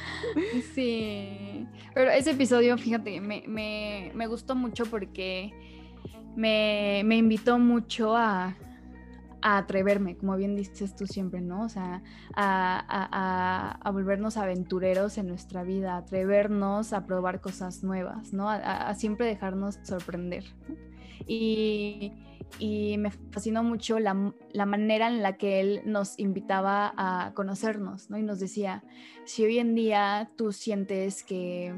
[0.73, 5.53] Sí, pero ese episodio, fíjate, me, me, me gustó mucho porque
[6.35, 8.55] me, invitó mucho a,
[9.41, 11.63] atreverme, como bien dices tú siempre, ¿no?
[11.63, 12.01] O sea,
[12.35, 18.49] a, volvernos aventureros en nuestra vida, a atrevernos a probar cosas nuevas, ¿no?
[18.49, 20.45] A, siempre dejarnos sorprender.
[21.27, 22.11] Y,
[22.97, 28.17] me fascinó mucho la, la, manera en la que él nos invitaba a conocernos, ¿no?
[28.17, 28.83] Y nos decía,
[29.25, 31.73] si hoy en día tú sientes que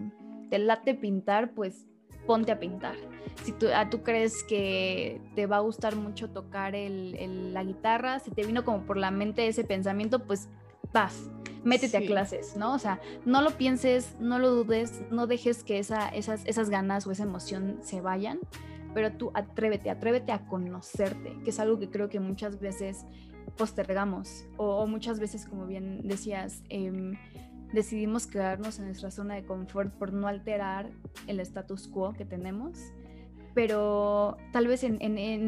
[0.49, 1.86] te late pintar, pues
[2.27, 2.95] ponte a pintar.
[3.43, 8.19] Si tú, ah, tú crees que te va a gustar mucho tocar el, la guitarra,
[8.19, 10.49] si te vino como por la mente ese pensamiento, pues
[10.93, 11.29] vas,
[11.63, 12.73] métete a clases, ¿no?
[12.73, 17.07] O sea, no lo pienses, no lo dudes, no dejes que esa, esas, esas ganas
[17.07, 18.39] o esa emoción se vayan,
[18.93, 23.05] pero tú atrévete, atrévete a conocerte, que es algo que creo que muchas veces
[23.57, 27.13] postergamos o, muchas veces, como bien decías, eh,
[27.73, 30.89] decidimos quedarnos en nuestra zona de confort por no alterar
[31.27, 32.79] el status quo que tenemos,
[33.53, 35.01] pero tal vez en,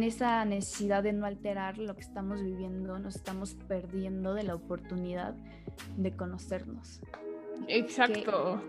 [0.03, 5.35] esa necesidad de no alterar lo que estamos viviendo, nos estamos perdiendo de la oportunidad
[5.95, 7.01] de conocernos.
[7.67, 8.61] Exacto.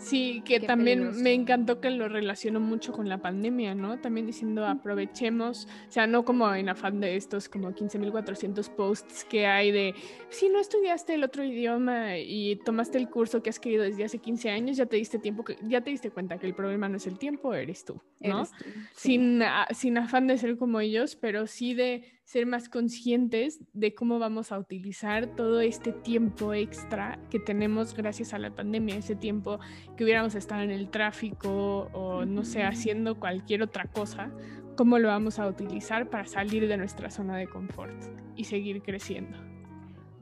[0.00, 4.00] Sí, que también me encantó que lo relacionó mucho con la pandemia, ¿no?
[4.00, 9.46] También diciendo aprovechemos, o sea, no como en afán de estos como 15.400 posts que
[9.46, 9.94] hay de,
[10.30, 14.18] si no estudiaste el otro idioma y tomaste el curso que has querido desde hace
[14.18, 16.96] 15 años, ya te diste tiempo, que, ya te diste cuenta que el problema no
[16.96, 18.48] es el tiempo, eres tú, ¿no?
[18.94, 24.20] sin, sin afán de ser como ellos, pero sí de ser más conscientes de cómo
[24.20, 29.58] vamos a utilizar todo este tiempo extra que tenemos gracias a la pandemia, ese tiempo
[29.96, 34.30] que hubiéramos estado en el tráfico o no sé, haciendo cualquier otra cosa,
[34.76, 38.00] cómo lo vamos a utilizar para salir de nuestra zona de confort
[38.36, 39.36] y seguir creciendo.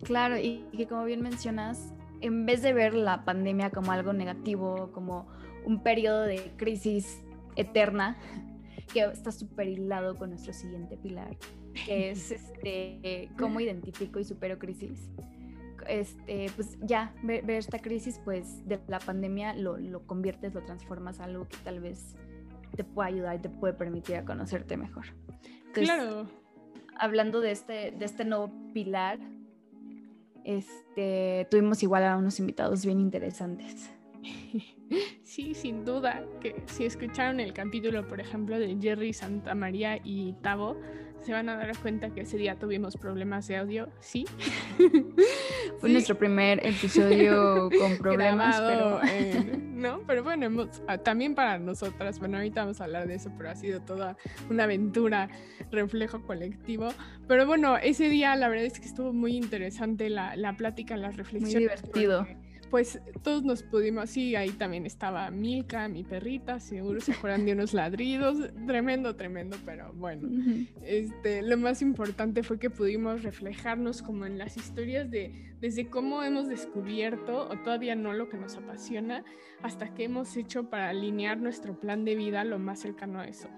[0.03, 1.93] Claro, y que como bien mencionas,
[2.23, 5.29] en vez de ver la pandemia como algo negativo, como
[5.67, 7.23] un periodo de crisis
[7.55, 8.17] eterna,
[8.95, 11.37] que está súper hilado con nuestro siguiente pilar,
[11.87, 15.11] que es este, cómo identifico y supero crisis.
[15.87, 21.21] Este, pues ya, ver, esta crisis pues de la pandemia lo, lo conviertes, lo transformas
[21.21, 22.15] a algo que tal vez
[22.77, 25.07] te pueda ayudar y te puede permitir a conocerte mejor.
[25.73, 26.27] claro.
[27.01, 29.21] Hablando de este, de este nuevo pilar,
[30.45, 33.91] este, tuvimos igual a unos invitados bien interesantes.
[35.23, 40.33] Sí, sin duda, que si escucharon el capítulo, por ejemplo, de Jerry Santa María y
[40.41, 40.81] Tavo,
[41.23, 44.25] se van a dar cuenta que ese día tuvimos problemas de audio, sí.
[45.79, 49.01] Fue nuestro primer episodio con problemas, pero...
[49.55, 53.51] no, pero bueno, ah, también para nosotras, bueno, ahorita vamos a hablar de eso, pero
[53.51, 54.17] ha sido toda
[54.51, 55.29] una aventura,
[55.71, 56.89] reflejo colectivo.
[57.27, 61.17] Pero bueno, ese día la verdad es que estuvo muy interesante la, la plática, las
[61.17, 61.55] reflexiones.
[61.55, 62.27] Muy divertido
[62.71, 67.53] pues todos nos pudimos, sí, ahí también estaba Milka, mi perrita, seguro se acuerdan de
[67.53, 70.29] unos ladridos, tremendo, tremendo, pero bueno,
[70.83, 76.23] este, lo más importante fue que pudimos reflejarnos como en las historias de desde cómo
[76.23, 79.25] hemos descubierto, o todavía no lo que nos apasiona,
[79.63, 83.49] hasta qué hemos hecho para alinear nuestro plan de vida lo más cercano a eso.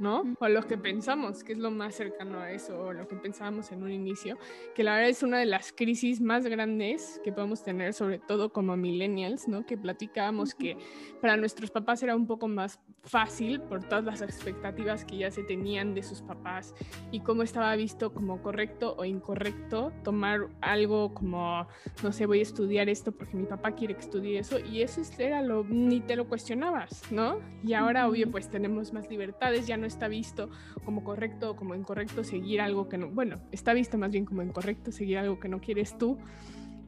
[0.00, 0.24] ¿No?
[0.40, 3.70] O lo que pensamos, que es lo más cercano a eso, o lo que pensábamos
[3.72, 4.38] en un inicio,
[4.74, 8.52] que la verdad es una de las crisis más grandes que podemos tener, sobre todo
[8.52, 9.66] como millennials, ¿no?
[9.66, 10.76] Que platicábamos que
[11.20, 15.42] para nuestros papás era un poco más fácil por todas las expectativas que ya se
[15.42, 16.74] tenían de sus papás
[17.10, 21.66] y cómo estaba visto como correcto o incorrecto tomar algo como,
[22.02, 25.00] no sé, voy a estudiar esto porque mi papá quiere que estudie eso y eso
[25.18, 27.40] era lo, ni te lo cuestionabas, ¿no?
[27.62, 30.48] Y ahora, obvio, pues tenemos más libertades, ya no está visto
[30.84, 34.42] como correcto o como incorrecto seguir algo que no, bueno, está visto más bien como
[34.42, 36.18] incorrecto seguir algo que no quieres tú.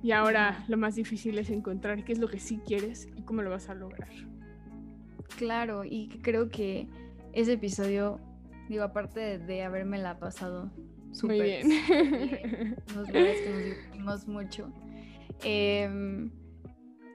[0.03, 3.43] Y ahora lo más difícil es encontrar qué es lo que sí quieres y cómo
[3.43, 4.11] lo vas a lograr.
[5.37, 6.89] Claro, y creo que
[7.33, 8.19] ese episodio,
[8.69, 10.73] digo, aparte de, haberme la pasado
[11.13, 14.73] súper bien, bien nos, que nos divertimos mucho.
[15.45, 16.31] Eh,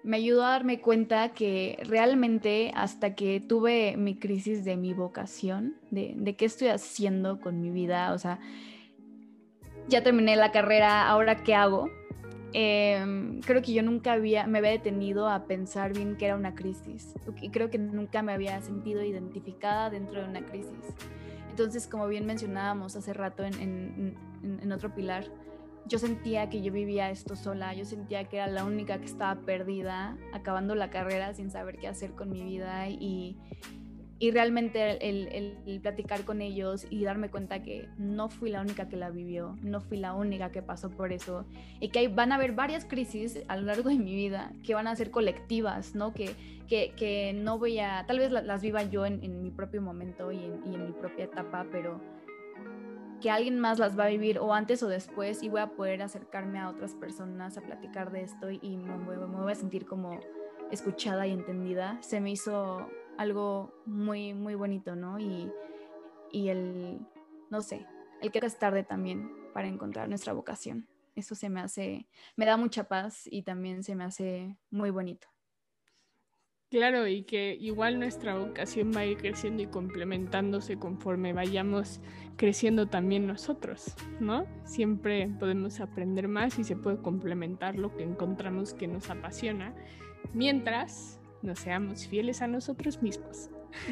[0.08, 5.76] me ayudó a darme cuenta que realmente hasta que tuve mi crisis de mi vocación,
[5.92, 8.40] de, qué estoy haciendo con mi vida, o sea,
[9.90, 11.90] ya terminé la carrera, ahora qué hago,
[12.54, 16.56] em, creo que yo nunca había, me había detenido a pensar bien que era una
[16.56, 17.14] crisis.
[17.42, 20.86] Y creo que nunca me había sentido identificada dentro de una crisis.
[21.50, 25.26] Entonces, como bien mencionábamos hace rato en otro pilar,
[25.88, 29.42] yo sentía que yo vivía esto sola, yo sentía que era la única que estaba
[29.42, 33.38] perdida, acabando la carrera sin saber qué hacer con mi vida y,
[34.20, 38.98] y realmente el, platicar con ellos y darme cuenta que no fui la única que
[38.98, 41.46] la vivió, no fui la única que pasó por eso
[41.80, 44.88] y que van a haber varias crisis a lo largo de mi vida que van
[44.88, 46.14] a ser colectivas, ¿no?
[46.14, 46.32] Que,
[46.68, 50.44] que, que no voy a, tal vez las, viva yo en, mi propio momento y
[50.44, 52.02] en, y en mi propia etapa, pero
[53.22, 56.02] que alguien más las va a vivir o antes o después y voy a poder
[56.02, 60.20] acercarme a otras personas a platicar de esto y me, voy a sentir como
[60.72, 61.98] escuchada y entendida.
[62.02, 65.20] Se me hizo algo muy, muy bonito, ¿no?
[65.20, 65.52] Y,
[66.32, 67.00] y el,
[67.50, 67.86] no sé,
[68.22, 70.88] el que es tarde también para encontrar nuestra vocación.
[71.16, 75.28] Eso se me hace, me da mucha paz y también se me hace muy bonito.
[76.70, 82.02] Claro, y que igual nuestra vocación va a ir creciendo y complementándose conforme vayamos
[82.38, 84.46] creciendo también nosotros, ¿no?
[84.64, 89.74] Siempre podemos aprender más y se puede complementar lo que encontramos que nos apasiona,
[90.34, 93.50] mientras nos seamos fieles a nosotros mismos.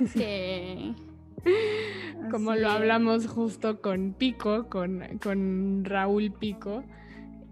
[0.08, 0.96] Sí.
[2.32, 6.84] Como lo hablamos justo con Pico, con, con Raúl Pico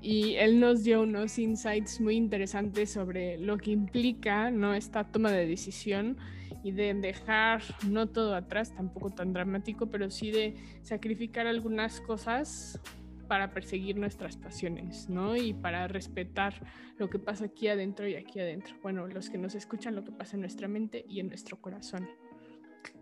[0.02, 4.74] y él nos dio unos insights muy interesantes sobre lo que implica ¿no?
[4.74, 6.18] esta toma de decisión
[6.64, 12.80] y de dejar no todo atrás, tampoco tan dramático, pero sí de sacrificar algunas cosas
[13.28, 15.36] para perseguir nuestras pasiones, ¿no?
[15.36, 16.54] Y para respetar
[16.98, 18.76] lo que pasa aquí adentro y aquí adentro.
[18.82, 22.08] Bueno, los que nos escuchan, lo que pasa en nuestra mente y en nuestro corazón.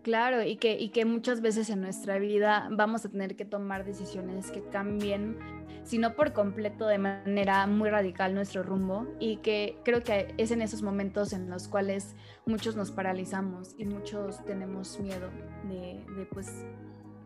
[0.02, 3.84] Claro, y que, y que muchas veces en nuestra vida vamos a tener que tomar
[3.84, 5.38] decisiones que cambien,
[5.84, 10.50] si no por completo, de manera muy radical nuestro rumbo, y que creo que es
[10.50, 12.16] en esos momentos en los cuales
[12.46, 15.30] muchos nos paralizamos y muchos tenemos miedo
[15.68, 16.64] de, de pues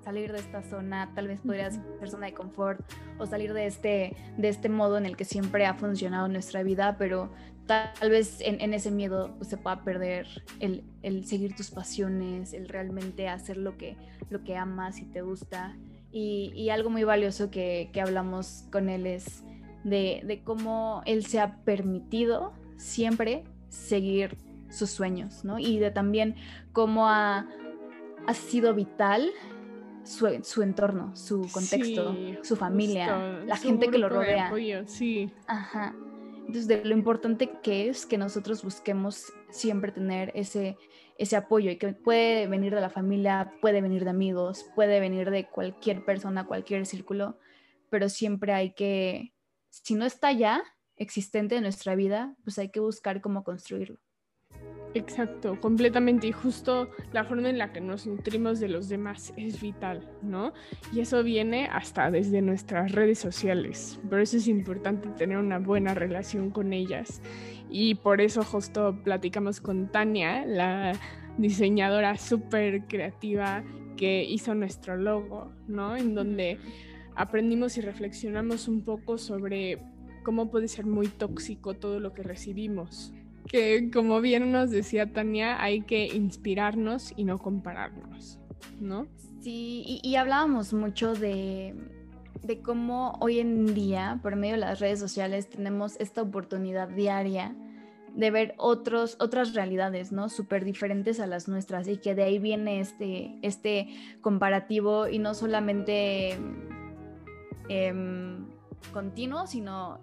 [0.06, 2.80] salir de esta zona, tal vez podría ser zona de confort
[3.18, 6.96] o salir de este, de este modo en el que siempre ha funcionado nuestra vida,
[6.96, 7.32] pero
[7.66, 10.26] tal vez en, ese miedo pues, se pueda perder
[10.60, 13.96] el, el, seguir tus pasiones, el realmente hacer lo que,
[14.30, 15.76] lo que amas y te gusta.
[16.12, 19.42] Y, y algo muy valioso que, que, hablamos con él es
[19.84, 24.36] de, de cómo él se ha permitido siempre seguir
[24.70, 25.58] sus sueños, ¿no?
[25.58, 26.36] Y de también
[26.72, 27.46] cómo ha,
[28.26, 29.30] ha sido vital
[30.04, 34.52] su, entorno, su contexto, su familia, la gente que lo rodea.
[34.86, 35.30] sí.
[35.46, 35.94] Ajá.
[36.46, 40.78] Entonces, de lo importante que es que nosotros busquemos siempre tener ese,
[41.18, 45.30] ese apoyo y que puede venir de la familia, puede venir de amigos, puede venir
[45.30, 47.36] de cualquier persona, cualquier círculo,
[47.90, 49.32] pero siempre hay que,
[49.70, 50.62] si no está ya
[50.96, 53.98] existente en nuestra vida, pues hay que buscar cómo construirlo.
[54.96, 56.26] Exacto, completamente.
[56.26, 60.54] Y justo la forma en la que nos nutrimos de los demás es vital, ¿no?
[60.90, 64.00] Y eso viene hasta desde nuestras redes sociales.
[64.08, 67.20] Por eso es importante tener una buena relación con ellas.
[67.68, 70.94] Y por eso justo platicamos con Tania, la
[71.36, 73.64] diseñadora súper creativa
[73.98, 75.94] que hizo nuestro logo, ¿no?
[75.94, 76.58] En donde
[77.14, 79.78] aprendimos y reflexionamos un poco sobre
[80.22, 83.12] cómo puede ser muy tóxico todo lo que recibimos,
[83.48, 88.38] que como bien nos decía Tania, hay que inspirarnos y no compararnos,
[88.80, 89.06] ¿no?
[89.40, 91.74] Sí, y, hablábamos mucho de,
[92.42, 97.54] de, cómo hoy en día, por medio de las redes sociales, tenemos esta oportunidad diaria
[98.16, 100.28] de ver otros, otras realidades, ¿no?
[100.30, 103.88] Súper diferentes a las nuestras y que de ahí viene este, este
[104.22, 106.36] comparativo y no solamente
[107.68, 108.46] em,
[108.92, 110.00] continuo, sino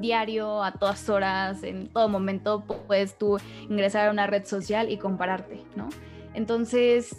[0.00, 3.38] diario, a todas horas, en todo momento puedes tú
[3.68, 5.88] ingresar a una red social y compararte, ¿no?
[6.34, 7.16] Entonces,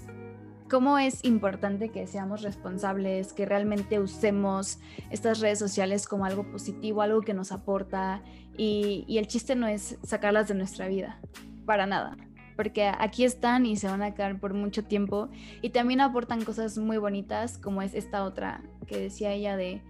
[0.69, 7.01] cómo es importante que seamos responsables, que realmente usemos estas redes sociales como algo positivo,
[7.01, 8.21] algo que nos aporta
[8.57, 11.19] y, el chiste no es sacarlas de nuestra vida,
[11.65, 12.17] para nada,
[12.55, 15.29] porque aquí están y se van a quedar por mucho tiempo
[15.61, 19.81] y también aportan cosas muy bonitas como es esta otra que decía ella de,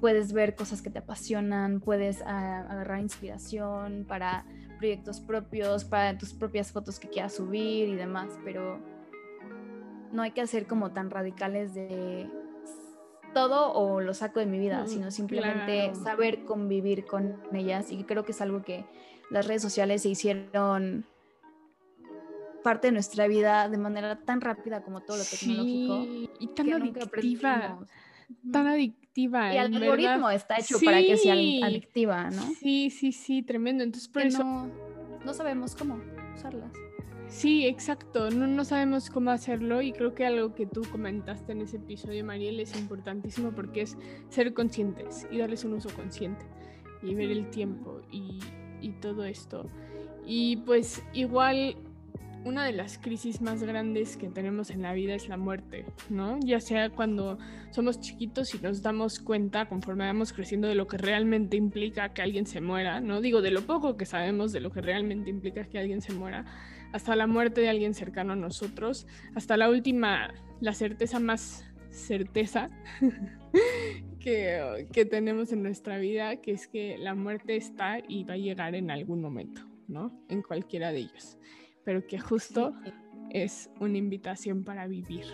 [0.00, 4.44] puedes ver cosas que te apasionan, puedes ah, agarrar inspiración para
[4.78, 8.80] proyectos propios, para tus propias fotos que quieras subir y demás, pero
[10.12, 12.28] no hay que hacer como tan radicales de
[13.34, 18.24] todo o lo saco de mi vida, sino simplemente saber convivir con ellas y creo
[18.24, 18.84] que es algo que
[19.30, 21.04] las redes sociales se hicieron
[22.64, 26.04] parte de nuestra vida de manera tan rápida como todo lo tecnológico.
[26.40, 27.78] y tan adictiva.
[28.50, 28.99] Tan adictiva.
[29.14, 32.42] Y el algoritmo está hecho para que sea adictiva, ¿no?
[32.60, 33.82] Sí, sí, sí, tremendo.
[33.82, 34.68] Entonces, por eso.
[35.24, 36.00] no sabemos cómo
[36.34, 36.72] usarlas.
[37.26, 38.30] Sí, exacto.
[38.30, 42.24] No, no sabemos cómo hacerlo y creo que algo que tú comentaste en ese episodio,
[42.24, 43.96] Mariel, es importantísimo porque es
[44.28, 46.44] ser conscientes y darles un uso consciente
[47.02, 48.40] y ver el tiempo y,
[48.80, 49.68] y todo esto.
[50.26, 51.76] Y pues igual
[52.44, 56.38] una de las crisis más grandes que tenemos en la vida es la muerte, ¿no?
[56.40, 57.38] Ya sea cuando
[57.70, 62.22] somos chiquitos y nos damos cuenta conforme vamos creciendo de lo que realmente implica que
[62.22, 63.20] alguien se muera, ¿no?
[63.20, 66.44] Digo, de lo poco que sabemos de lo que realmente implica que alguien se muera
[66.92, 72.70] hasta la muerte de alguien cercano a nosotros, hasta la última, la certeza más certeza
[74.20, 78.38] que, que, tenemos en nuestra vida, que es que la muerte está y va a
[78.38, 80.24] llegar en algún momento, ¿no?
[80.28, 81.36] En cualquiera de ellos,
[81.84, 82.74] pero que justo
[83.30, 85.24] es una invitación para vivir.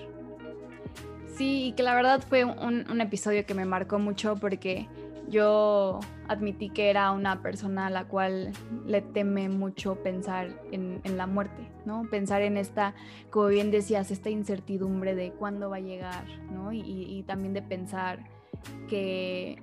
[1.36, 4.88] Sí, y que la verdad fue un, un episodio que me marcó mucho porque
[5.28, 8.52] yo admití que era una persona a la cual
[8.86, 12.04] le teme mucho pensar en, la muerte, ¿no?
[12.10, 12.94] Pensar en esta,
[13.30, 16.72] como bien decías, esta incertidumbre de cuándo va a llegar, ¿no?
[16.72, 18.24] Y, también de pensar
[18.88, 19.62] que,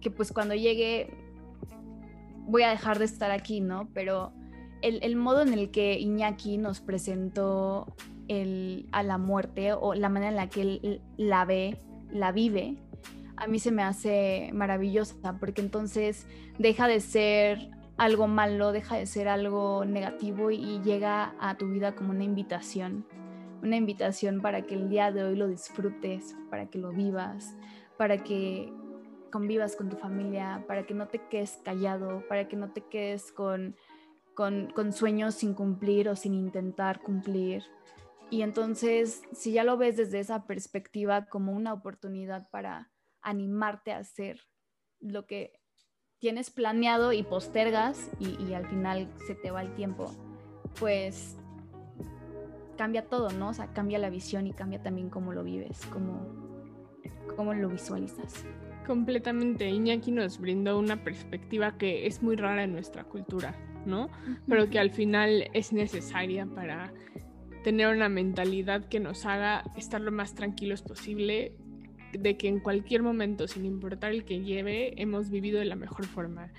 [0.00, 1.14] que pues cuando llegue
[2.46, 3.88] voy a dejar de estar aquí, ¿no?
[3.94, 4.32] Pero
[4.82, 7.94] el, modo en el que Iñaki nos presentó
[8.92, 11.78] a la muerte o la manera en la que él la ve,
[12.12, 12.76] la vive,
[13.40, 16.26] a mí se me hace maravillosa, porque entonces
[16.58, 21.94] deja de ser algo malo, deja de ser algo negativo y llega a tu vida
[21.94, 23.06] como una invitación,
[23.62, 27.56] una invitación para que el día de hoy lo disfrutes, para que lo vivas,
[27.96, 28.72] para que
[29.32, 33.32] convivas con tu familia, para que no te quedes callado, para que no te quedes
[33.32, 33.74] con,
[34.40, 37.62] con, sueños sin cumplir o sin intentar cumplir.
[38.30, 43.98] Y entonces, si ya lo ves desde esa perspectiva como una oportunidad para animarte a
[43.98, 44.40] hacer
[44.98, 45.52] lo que
[46.20, 50.10] tienes planeado y postergas y, al final se te va el tiempo,
[50.78, 51.36] pues
[52.78, 53.50] cambia todo, ¿no?
[53.50, 56.26] O sea, cambia la visión y cambia también cómo lo vives, cómo,
[57.36, 58.46] cómo lo visualizas.
[58.86, 59.68] Completamente.
[59.68, 63.54] Iñaki nos brindó una perspectiva que es muy rara en nuestra cultura,
[63.86, 64.10] ¿no?
[64.48, 66.92] Pero que al final es necesaria para
[67.64, 71.52] tener una mentalidad que nos haga estar lo más tranquilos posible
[72.12, 76.06] de que en cualquier momento, sin importar el que lleve, hemos vivido de la mejor
[76.06, 76.50] forma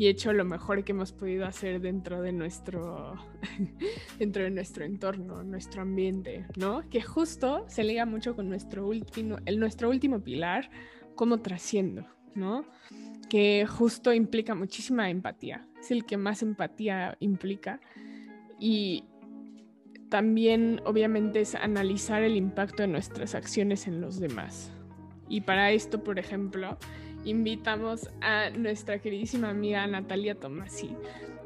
[0.00, 3.16] y hecho lo mejor que hemos podido hacer dentro de nuestro
[4.18, 6.88] dentro de nuestro entorno, nuestro ambiente, ¿no?
[6.88, 10.70] Que justo se liga mucho con nuestro último el nuestro último pilar,
[11.16, 12.64] cómo trasciendo, ¿no?
[13.28, 15.66] Que justo implica muchísima empatía.
[15.80, 17.80] Es el que más empatía implica
[18.58, 19.04] y
[20.10, 24.72] también obviamente es analizar el impacto de nuestras acciones en los demás.
[25.28, 26.76] Y para esto, por ejemplo,
[27.24, 30.96] invitamos a nuestra queridísima amiga Natalia Tomasi,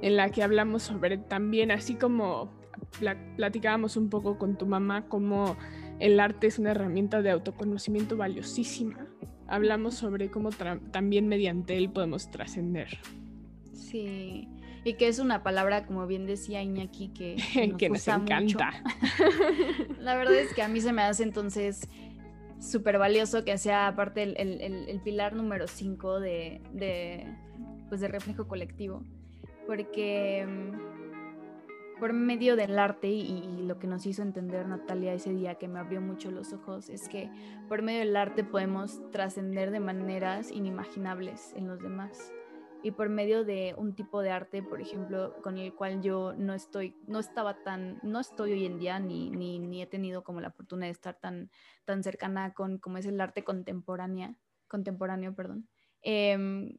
[0.00, 2.50] en la que hablamos sobre también, así como
[3.36, 5.56] platicábamos un poco con tu mamá, cómo
[6.00, 9.06] el arte es una herramienta de autoconocimiento valiosísima.
[9.46, 10.50] Hablamos sobre cómo
[10.90, 12.98] también mediante él podemos trascender.
[13.74, 14.48] Sí,
[14.84, 17.36] y que es una palabra, como bien decía Iñaki, que
[17.68, 18.70] nos, que nos encanta.
[19.98, 21.88] La verdad es que a mí se me hace entonces
[22.60, 27.26] súper valioso que sea aparte el, pilar número 5 de,
[27.88, 29.02] pues de reflejo colectivo,
[29.66, 35.54] porque mm, por medio del arte y, lo que nos hizo entender Natalia ese día
[35.54, 37.30] que me abrió mucho los ojos es que
[37.66, 42.30] por medio del arte podemos trascender de maneras inimaginables en los demás
[42.84, 46.52] y por medio de un tipo de arte, por ejemplo, con el cual yo no
[46.52, 50.42] estoy, no estaba tan, no estoy hoy en día, ni, ni, ni he tenido como
[50.42, 51.50] la fortuna de estar tan,
[51.86, 54.36] tan cercana con como es el arte contemporánea,
[54.68, 55.66] contemporáneo, perdón.
[56.02, 56.76] Em,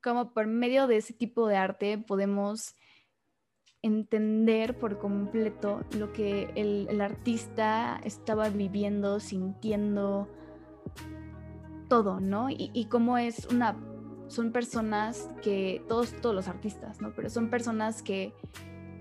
[0.00, 2.76] como por medio de ese tipo de arte podemos
[3.82, 10.28] entender por completo lo que el, artista estaba viviendo, sintiendo,
[11.88, 12.50] todo, ¿no?
[12.50, 13.76] Y, y cómo es una
[14.34, 17.12] son personas que, todos, todos los artistas, ¿no?
[17.14, 18.32] Pero son personas que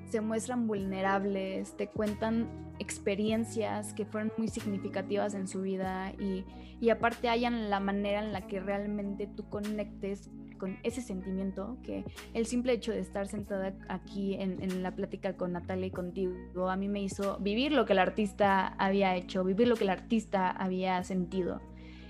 [0.10, 2.48] se muestran vulnerables, te cuentan
[2.80, 6.46] experiencias que fueron muy significativas en su vida y,
[6.80, 10.30] y aparte hayan la manera en la que realmente tú conectes
[10.60, 15.36] con ese sentimiento que el simple hecho de estar sentada aquí en, en, la plática
[15.36, 19.44] con Natalia y contigo a mí me hizo vivir lo que el artista había hecho,
[19.44, 21.60] vivir lo que el artista había sentido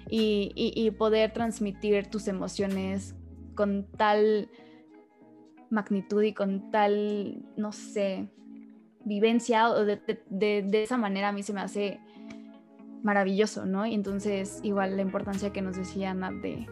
[0.09, 3.15] y, poder transmitir tus emociones
[3.55, 4.49] con tal
[5.69, 8.29] magnitud y con tal, no sé,
[9.05, 9.99] vivencia o de,
[10.73, 11.99] esa manera a mí se me hace
[13.03, 13.85] maravilloso, ¿no?
[13.85, 16.67] Y entonces igual la importancia que nos decía Nat de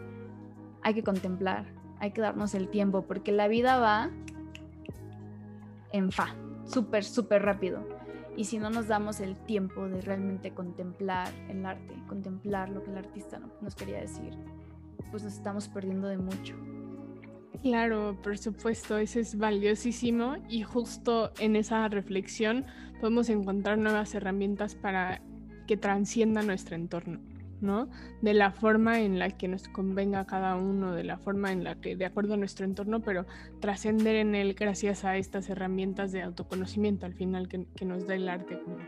[0.82, 1.66] hay que contemplar,
[2.00, 4.10] hay que darnos el tiempo, porque la vida va
[5.92, 7.86] en fa, súper, súper rápido
[8.36, 12.90] y si no nos damos el tiempo de realmente contemplar el arte, contemplar lo que
[12.90, 14.36] el artista nos quería decir,
[15.10, 16.54] pues nos estamos perdiendo de mucho.
[17.62, 22.64] Claro, por supuesto, eso es valiosísimo y justo en esa reflexión
[23.00, 25.22] podemos encontrar nuevas herramientas para
[25.66, 27.20] que transcienda nuestro entorno.
[28.20, 31.62] De la forma en la que nos convenga a cada uno, de la forma en
[31.62, 33.24] la que, de acuerdo a nuestro entorno, pero
[33.60, 38.28] trascender en él gracias a estas herramientas de autoconocimiento al final que, nos da el
[38.28, 38.78] arte, como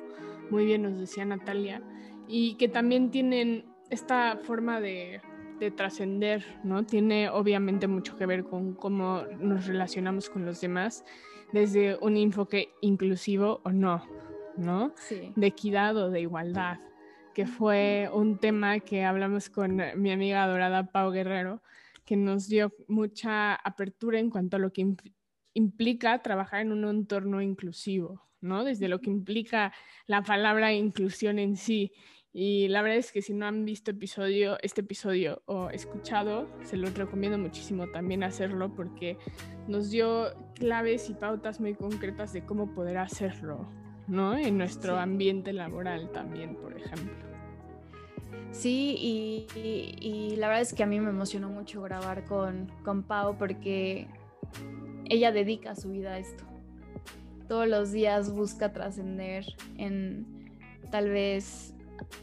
[0.51, 1.83] muy bien nos decía Natalia,
[2.27, 5.21] y que también tienen esta forma de,
[5.61, 6.85] de trascender, ¿no?
[6.85, 11.05] Tiene obviamente mucho que ver con cómo nos relacionamos con los demás
[11.53, 14.05] desde un enfoque inclusivo o no,
[14.57, 14.95] ¿no?
[15.37, 16.79] De equidad o de igualdad
[17.35, 21.63] que fue un tema que hablamos con mi amiga adorada Pau Guerrero,
[22.05, 24.87] que nos dio mucha apertura en cuanto a lo que
[25.53, 28.65] implica trabajar en un entorno inclusivo, ¿no?
[28.65, 29.73] Desde lo que implica
[30.07, 31.93] la palabra inclusión en sí.
[32.33, 36.77] Y la verdad es que si no han visto episodio, este episodio o escuchado, se
[36.77, 39.19] los recomiendo muchísimo también hacerlo porque
[39.69, 43.71] nos dio claves y pautas muy concretas de cómo poder hacerlo,
[44.07, 44.37] ¿no?
[44.37, 47.25] En nuestro ambiente laboral también, por ejemplo.
[48.51, 48.97] Sí,
[50.01, 54.07] y, la verdad es que a mí me emocionó mucho grabar con, con Pau porque
[55.07, 56.45] ella dedica su vida a esto.
[57.49, 59.45] Todos los días busca trascender
[59.77, 60.27] en
[60.91, 61.75] tal vez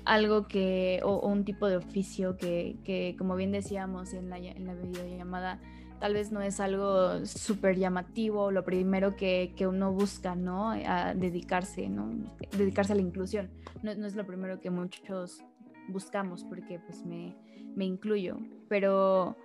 [0.05, 4.65] algo que, o, un tipo de oficio que, que, como bien decíamos en la, en
[4.65, 5.59] la videollamada,
[6.02, 10.72] tal vez no es algo súper llamativo, lo primero que, que, uno busca, ¿no?
[10.72, 12.12] A dedicarse, ¿no?
[12.58, 13.52] Dedicarse a la inclusión.
[13.84, 15.43] No, no, es lo primero que muchos
[15.89, 17.38] buscamos, porque pues me,
[17.76, 18.39] me incluyo.
[18.68, 19.38] Pero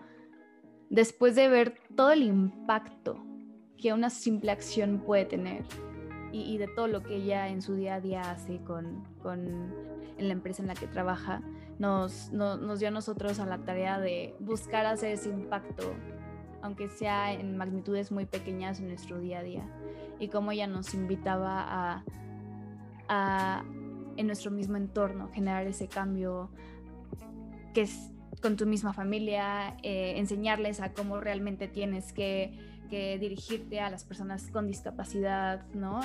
[0.89, 3.23] después de ver todo el impacto
[3.77, 5.63] que una simple acción puede tener
[6.33, 9.75] y, de todo lo que ella en su día a día hace con, con
[10.19, 11.43] en la empresa en la que trabaja,
[11.79, 15.95] nos, no, nos dio a nosotros a la tarea de buscar hacer ese impacto
[16.67, 19.63] aunque sea en magnitudes muy pequeñas en nuestro día a día.
[20.19, 22.05] Y cómo ella nos invitaba a,
[23.09, 23.65] a
[24.17, 26.51] en nuestro mismo entorno, generar ese cambio
[27.75, 28.11] que es
[28.41, 32.59] con tu misma familia, eh, enseñarles a cómo realmente tienes que,
[32.91, 36.01] que, dirigirte a las personas con discapacidad, ¿no?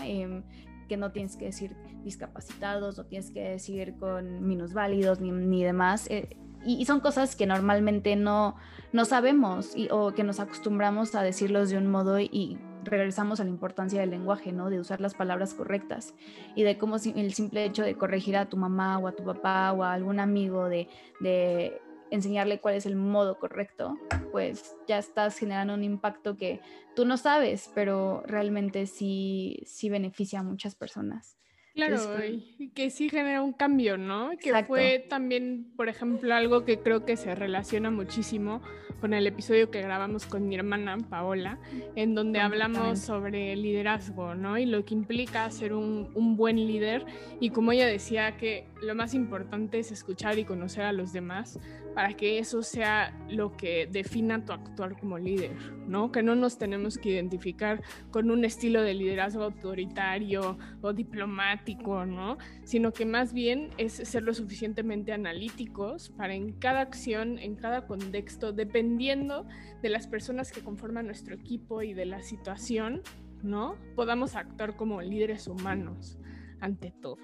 [0.87, 6.09] Que no tienes que decir discapacitados, no tienes que decir con minusválidos ni, ni demás.
[6.09, 8.55] Eh, y, son cosas que normalmente no,
[8.91, 13.43] no sabemos y, o que nos acostumbramos a decirlos de un modo y regresamos a
[13.43, 14.69] la importancia del lenguaje, ¿no?
[14.69, 16.13] De usar las palabras correctas
[16.55, 19.71] y de cómo el simple hecho de corregir a tu mamá o a tu papá
[19.71, 20.87] o a algún amigo, de,
[21.19, 23.97] de enseñarle cuál es el modo correcto,
[24.31, 26.61] pues ya estás generando un impacto que
[26.95, 31.37] tú no sabes, pero realmente sí, sí beneficia a muchas personas.
[31.73, 34.31] Claro, y que sí genera un cambio, ¿no?
[34.37, 38.61] Que fue también, por ejemplo, algo que creo que se relaciona muchísimo
[38.99, 41.59] con el episodio que grabamos con mi hermana Paola,
[41.95, 44.57] en donde hablamos sobre liderazgo, ¿no?
[44.59, 47.05] Y lo que implica ser un, un buen líder.
[47.39, 51.59] Y como ella decía, que lo más importante es escuchar y conocer a los demás
[51.95, 55.55] para que eso sea lo que defina tu actuar como líder,
[55.87, 56.11] ¿no?
[56.11, 61.60] Que no nos tenemos que identificar con un estilo de liderazgo autoritario o diplomático
[62.05, 62.37] ¿no?
[62.63, 67.85] Sino que más bien es ser lo suficientemente analíticos para en cada acción, en cada
[67.87, 69.45] contexto, dependiendo
[69.81, 73.01] de las personas que conforman nuestro equipo y de la situación,
[73.43, 73.75] ¿no?
[73.95, 76.19] Podamos actuar como líderes humanos
[76.59, 77.19] ante todo.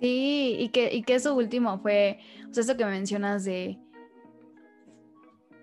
[0.00, 2.18] Sí, y que, y que eso último fue,
[2.50, 3.78] o sea, eso que mencionas de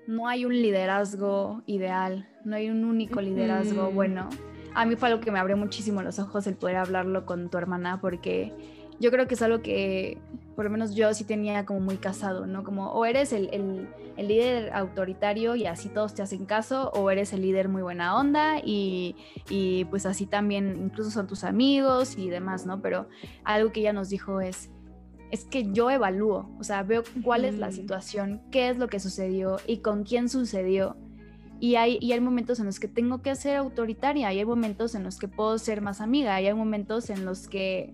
[0.08, 4.30] no hay un liderazgo ideal, no hay un único liderazgo bueno.
[4.74, 7.58] A mí fue algo que me abrió muchísimo los ojos el poder hablarlo con tu
[7.58, 8.54] hermana, porque
[9.00, 10.20] yo creo que es algo que
[10.56, 12.64] por lo menos yo sí tenía como muy casado, ¿no?
[12.64, 17.34] Como o eres el, el, líder autoritario y así todos te hacen caso, o eres
[17.34, 19.16] el líder muy buena onda y,
[19.50, 22.82] y, pues así también incluso son tus amigos y demás, ¿no?
[22.82, 23.08] Pero
[23.44, 24.70] algo que ella nos dijo es,
[25.32, 29.00] es que yo evalúo, o sea, veo cuál es la situación, qué es lo que
[29.00, 30.96] sucedió y con quién sucedió.
[31.62, 34.96] Y hay, y hay momentos en los que tengo que ser autoritaria, y hay momentos
[34.96, 37.94] en los que puedo ser más amiga, y hay momentos en los que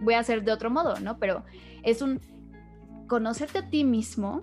[0.00, 1.18] voy a hacer de otro modo, ¿no?
[1.18, 1.44] Pero
[1.82, 2.20] es un
[3.06, 4.42] conocerte a ti mismo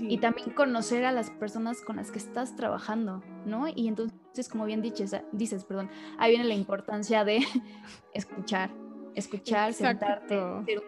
[0.00, 3.66] y también conocer a las personas con las que estás trabajando, ¿no?
[3.68, 5.88] Y entonces, como bien dices, dices, perdón,
[6.18, 7.40] ahí viene la importancia de
[8.14, 8.70] escuchar,
[9.14, 10.36] escuchar, sentarte,
[10.66, 10.82] ser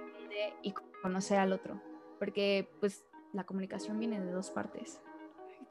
[0.62, 0.72] y
[1.02, 1.80] conocer al otro,
[2.18, 5.00] porque pues la comunicación viene de dos partes.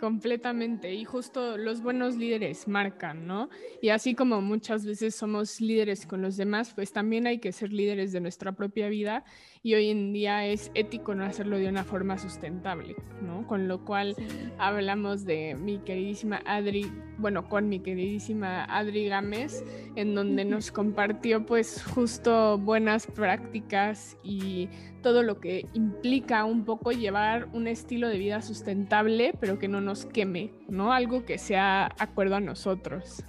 [0.04, 3.48] Completamente, y justo los buenos líderes marcan, ¿no?
[3.82, 7.72] Y así como muchas veces somos líderes con los demás, pues también hay que ser
[7.72, 9.24] líderes de nuestra propia vida
[9.62, 13.48] y hoy en día es ético no hacerlo de una forma sustentable, ¿no?
[13.48, 14.18] Con lo cual
[14.58, 19.64] hablamos de mi queridísima Adri, bueno, con mi queridísima Adri Gámez,
[19.96, 24.68] en donde nos compartió pues justo buenas prácticas y
[25.04, 29.82] todo lo que implica un poco llevar un estilo de vida sustentable, pero que no
[29.82, 30.92] nos queme, ¿no?
[30.92, 33.24] Algo que sea acuerdo a nosotros.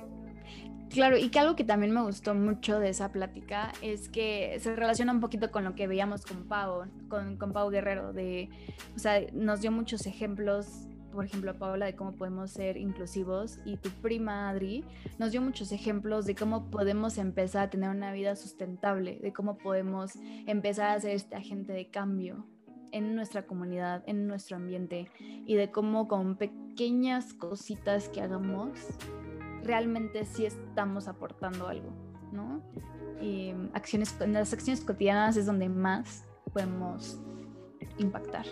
[0.89, 4.77] Claro, y que algo que también me gustó mucho de esa plática es que se
[4.77, 8.49] relaciona un poquito con lo que veíamos con Pau, con, con Pau Guerrero, de,
[8.95, 13.77] o sea, nos dio muchos ejemplos, por ejemplo, Paola, de cómo podemos ser inclusivos y
[13.77, 14.85] tu prima Adri
[15.19, 19.57] nos dio muchos ejemplos de cómo podemos empezar a tener una vida sustentable, de cómo
[19.57, 20.13] podemos
[20.47, 22.47] empezar a ser este agente de cambio
[22.93, 28.71] en nuestra comunidad, en nuestro ambiente y de cómo con pequeñas cositas que hagamos
[29.63, 31.91] realmente sí estamos aportando algo,
[32.33, 32.63] ¿no?
[33.21, 37.21] Y acciones, en las acciones cotidianas es donde más podemos
[37.99, 38.47] impactar.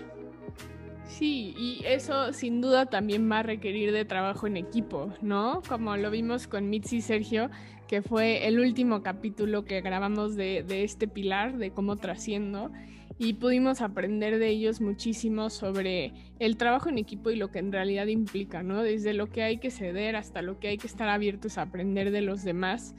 [1.19, 5.63] Sí, y eso sin duda también va a requerir de trabajo en equipo, ¿no?
[5.69, 7.51] Como lo vimos con Mitzi Sergio,
[7.87, 12.71] que fue el último capítulo que grabamos de, de este pilar, de cómo trasciendo
[13.19, 17.73] y pudimos aprender de ellos muchísimo sobre el trabajo en equipo y lo que en
[17.73, 18.83] realidad implica, ¿no?
[18.83, 22.11] Desde lo que hay que ceder hasta lo que hay que estar abiertos a aprender
[22.11, 22.95] de los demás.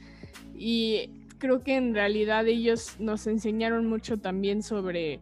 [0.56, 5.20] Y creo que en realidad ellos nos enseñaron mucho también sobre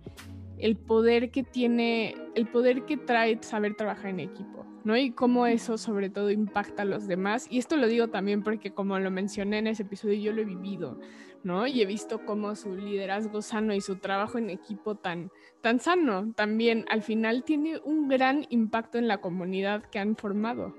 [0.62, 4.96] el poder que tiene, el poder que trae saber trabajar en equipo, ¿no?
[4.96, 7.48] Y cómo eso sobre todo impacta a los demás.
[7.50, 10.44] Y esto lo digo también porque como lo mencioné en ese episodio, yo lo he
[10.44, 11.00] vivido.
[11.42, 11.66] ¿no?
[11.66, 16.32] Y he visto cómo su liderazgo sano y su trabajo en equipo tan, tan sano
[16.36, 20.74] también al final tiene un gran impacto en la comunidad que han formado.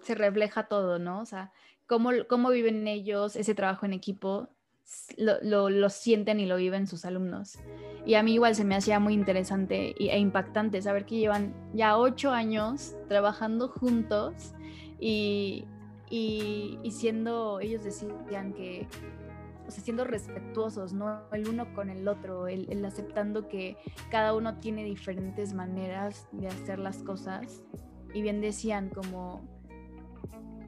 [0.00, 1.20] Se refleja todo, ¿no?
[1.20, 1.52] O sea,
[1.86, 4.48] cómo, cómo viven ellos ese trabajo en equipo,
[5.16, 7.58] lo, lo, sienten y lo viven sus alumnos.
[8.04, 11.96] Y a mí igual se me hacía muy interesante e impactante saber que llevan ya
[11.96, 14.54] ocho años trabajando juntos
[14.98, 15.64] y,
[16.10, 18.88] y, y siendo, ellos decían que
[19.66, 21.22] o sea, siendo respetuosos, ¿no?
[21.32, 23.76] El uno con el otro, el, aceptando que
[24.10, 27.62] cada uno tiene diferentes maneras de hacer las cosas.
[28.12, 29.48] Y bien decían como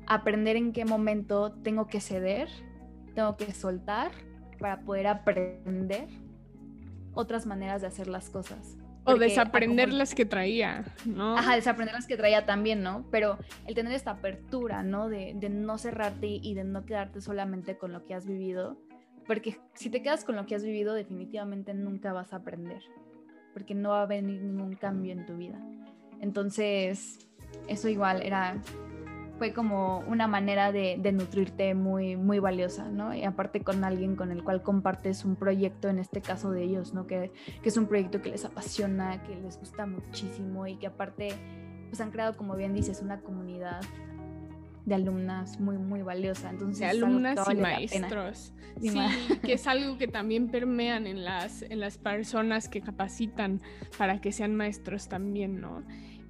[0.07, 2.49] aprender en qué momento tengo que ceder,
[3.15, 4.11] tengo que soltar
[4.59, 6.09] para poder aprender
[7.13, 8.77] otras maneras de hacer las cosas.
[9.07, 11.37] o desaprender las que traía, ¿no?
[11.37, 13.05] Ajá, desaprender las que traía también, ¿no?
[13.11, 13.37] Pero
[13.67, 15.11] el tener esta apertura, ¿no?
[15.11, 18.79] De, de, no cerrarte y de no quedarte solamente con lo que has vivido,
[19.27, 22.83] porque si te quedas con lo que has vivido, definitivamente nunca vas a aprender,
[23.53, 25.59] porque no va a venir ningún cambio en tu vida.
[26.21, 27.19] Entonces,
[27.69, 28.57] eso igual era,
[29.39, 33.15] fue como una manera de, nutrirte muy, muy valiosa, ¿no?
[33.15, 36.95] Y aparte con alguien con el cual compartes un proyecto, en este caso de ellos,
[36.95, 37.07] ¿no?
[37.07, 37.33] Que,
[37.63, 41.35] que es un proyecto que les apasiona, que les gusta muchísimo y que aparte,
[41.89, 43.81] pues han creado, como bien dices, una comunidad
[44.87, 46.51] de alumnas muy, muy valiosa.
[46.51, 48.53] Entonces, de alumnas y maestros.
[48.81, 48.99] Sí,
[49.43, 53.63] que es algo que también permean en las, en las personas que capacitan
[53.99, 55.83] para que sean maestros también, ¿no?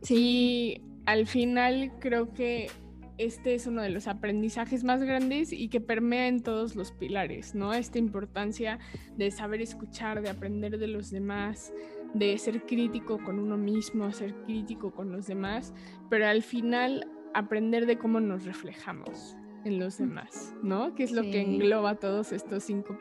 [0.02, 0.14] Sí.
[0.16, 2.70] Y al final creo que
[3.18, 7.54] este es uno de los aprendizajes más grandes y que permea en todos los pilares,
[7.54, 7.72] ¿no?
[7.72, 8.78] Esta importancia
[9.16, 11.72] de saber escuchar, de aprender de los demás,
[12.12, 15.72] de ser crítico con uno mismo, ser crítico con los demás,
[16.10, 20.94] pero al final aprender de cómo nos reflejamos en los demás, ¿no?
[20.94, 22.98] Que es lo que engloba todos estos cinco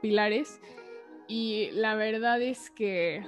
[0.00, 0.60] pilares.
[1.28, 3.22] Y la verdad es que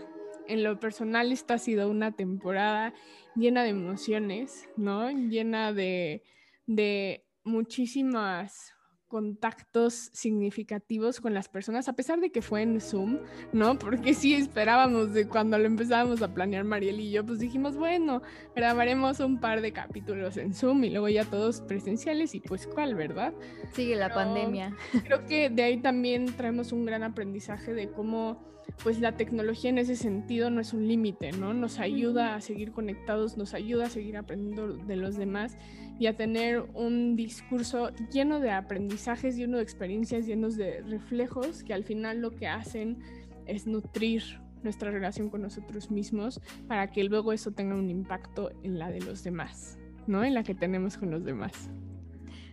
[0.49, 2.95] en lo personal esta ha sido una temporada
[3.37, 5.11] llena de emociones, ¿no?
[5.11, 6.23] Llena de,
[6.67, 8.75] de muchísimas
[9.09, 13.19] contactos significativos con las personas, a pesar de que fue en Zoom,
[13.53, 13.79] ¿no?
[13.79, 18.23] Porque sí esperábamos de cuando lo empezábamos a planear Mariel y yo, pues dijimos, bueno,
[18.55, 22.95] grabaremos un par de capítulos en Zoom y luego ya todos presenciales y pues cuál,
[22.95, 23.33] ¿verdad?
[23.73, 24.77] Sigue la pandemia.
[25.05, 28.47] Creo que de ahí también traemos un gran aprendizaje de cómo
[28.83, 31.53] pues la tecnología en ese sentido no es un límite, ¿no?
[31.53, 35.57] Nos ayuda a seguir conectados, nos ayuda a seguir aprendiendo de los demás
[35.99, 41.75] y a tener un discurso lleno de aprendizajes, lleno de experiencias, llenos de reflejos que
[41.75, 42.99] al final lo que hacen
[43.47, 44.23] es nutrir
[44.63, 49.01] nuestra relación con nosotros mismos para que luego eso tenga un impacto en la de
[49.01, 50.25] los demás, ¿no?
[50.25, 51.71] En la que tenemos con los demás.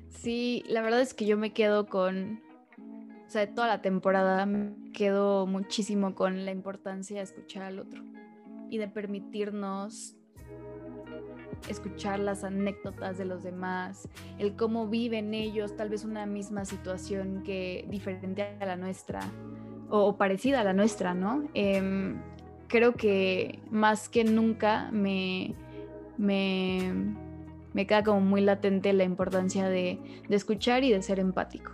[0.09, 2.41] Sí, la verdad es que yo me quedo con,
[3.26, 7.80] o sea, de toda la temporada me quedo muchísimo con la importancia de escuchar al
[7.80, 8.04] otro
[8.70, 10.16] y de permitirnos
[11.70, 14.08] escuchar las anécdotas de los demás,
[14.38, 19.22] el cómo viven ellos, tal vez una misma situación que diferente a la nuestra
[19.90, 21.48] o, parecida a la nuestra, ¿no?
[21.54, 22.18] Em,
[22.68, 25.56] creo que más que nunca me,
[26.18, 26.94] me,
[27.74, 31.72] me, queda como muy latente la importancia de, de escuchar y de ser empático.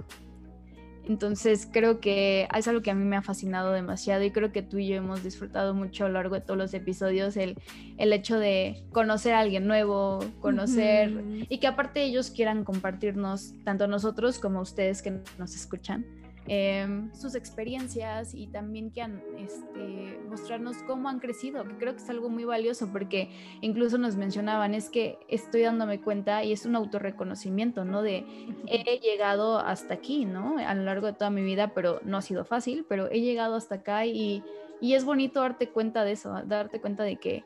[1.08, 4.62] Entonces creo que es algo que a mí me ha fascinado demasiado y creo que
[4.62, 7.58] tú y yo hemos disfrutado mucho a lo largo de todos los episodios el,
[7.98, 11.12] el hecho de conocer a alguien nuevo, conocer
[11.50, 16.06] y que aparte ellos quieran compartirnos, tanto nosotros como ustedes que nos escuchan,
[16.48, 22.02] Em, sus experiencias y también que han, este, mostrarnos cómo han crecido, que creo que
[22.02, 23.30] es algo muy valioso porque
[23.62, 28.02] incluso nos mencionaban, es que estoy dándome cuenta y es un autorreconocimiento, ¿no?
[28.02, 28.26] De
[28.66, 30.58] he llegado hasta aquí, ¿no?
[30.58, 33.56] A lo largo de toda mi vida, pero no ha sido fácil, pero he llegado
[33.56, 34.44] hasta acá y,
[34.82, 37.44] y es bonito darte cuenta de eso, darte cuenta de que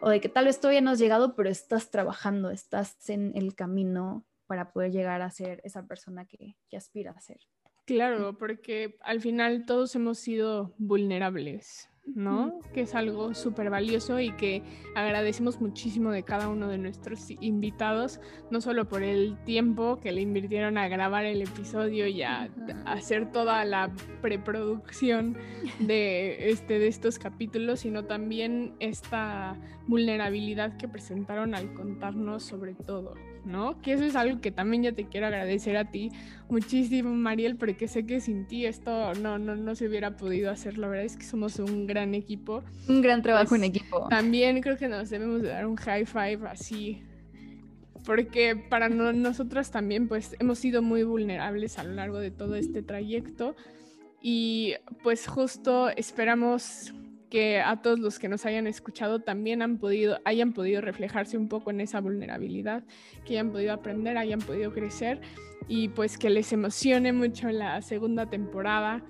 [0.00, 3.54] o de que tal vez todavía no has llegado, pero estás trabajando, estás en el
[3.54, 7.38] camino para poder llegar a ser esa persona que, que aspira a ser.
[7.86, 12.60] Claro, porque al final todos hemos sido vulnerables, ¿no?
[12.72, 14.62] Que es algo súper valioso y que
[14.94, 20.20] agradecemos muchísimo de cada uno de nuestros invitados, no solo por el tiempo que le
[20.20, 22.50] invirtieron a grabar el episodio y a,
[22.84, 23.90] hacer toda la
[24.20, 25.36] preproducción
[25.78, 33.14] de, este, de estos capítulos, sino también esta vulnerabilidad que presentaron al contarnos sobre todo,
[33.44, 33.80] ¿no?
[33.82, 36.10] Que eso es algo que también ya te quiero agradecer a ti
[36.48, 40.78] muchísimo, Mariel, porque sé que sin ti esto no, no, no se hubiera podido hacer.
[40.78, 42.62] La verdad es que somos un gran equipo.
[42.88, 44.08] Un gran trabajo en pues, equipo.
[44.08, 47.02] También creo que nos debemos de dar un high five así.
[48.04, 52.82] Porque para nosotras también pues hemos sido muy vulnerables a lo largo de todo este
[52.82, 53.56] trayecto
[54.20, 56.92] y pues justo esperamos
[57.28, 61.48] que a todos los que nos hayan escuchado también han podido, hayan podido reflejarse un
[61.48, 62.84] poco en esa vulnerabilidad,
[63.24, 65.20] que hayan podido aprender, hayan podido crecer
[65.66, 69.02] y pues que les emocione mucho la segunda temporada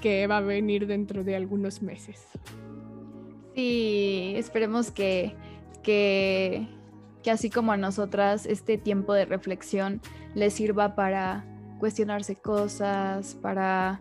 [0.00, 2.26] que va a venir dentro de algunos meses.
[3.54, 5.34] Sí, esperemos que,
[5.82, 6.66] que,
[7.22, 10.00] que así como a nosotras este tiempo de reflexión
[10.34, 11.44] les sirva para
[11.78, 14.00] cuestionarse cosas, para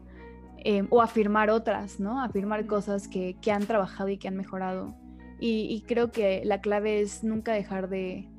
[0.63, 2.21] Em, o afirmar otras, ¿no?
[2.21, 4.95] Afirmar cosas que, que han trabajado y que han mejorado.
[5.43, 8.29] Y, creo que la clave es nunca dejar de,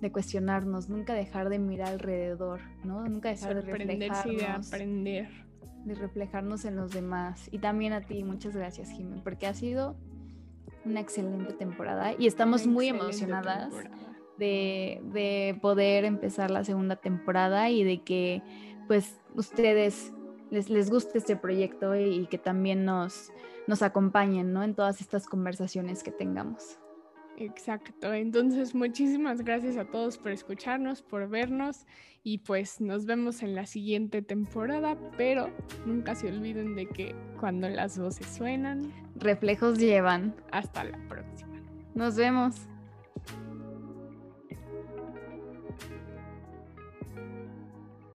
[0.00, 3.06] de, cuestionarnos, nunca dejar de mirar alrededor, ¿no?
[3.06, 4.24] Nunca dejar de reflejarnos.
[4.24, 5.28] de aprender.
[5.84, 7.48] De reflejarnos en los demás.
[7.52, 9.96] Y también a ti, muchas gracias, Jiménez, porque ha sido
[10.84, 13.72] una excelente temporada y estamos muy emocionadas
[14.38, 18.42] de, de poder empezar la segunda temporada y de que
[18.86, 20.12] pues ustedes
[20.50, 23.30] les, les guste este proyecto y, que también nos,
[23.66, 24.62] nos acompañen ¿no?
[24.62, 26.78] en todas estas conversaciones que tengamos.
[27.40, 31.86] Exacto, entonces muchísimas gracias a todos por escucharnos, por vernos
[32.24, 35.48] y pues nos vemos en la siguiente temporada, pero
[35.86, 40.34] nunca se olviden de que cuando las voces suenan, reflejos llevan.
[40.50, 41.62] Hasta la próxima.
[41.94, 42.68] Nos vemos.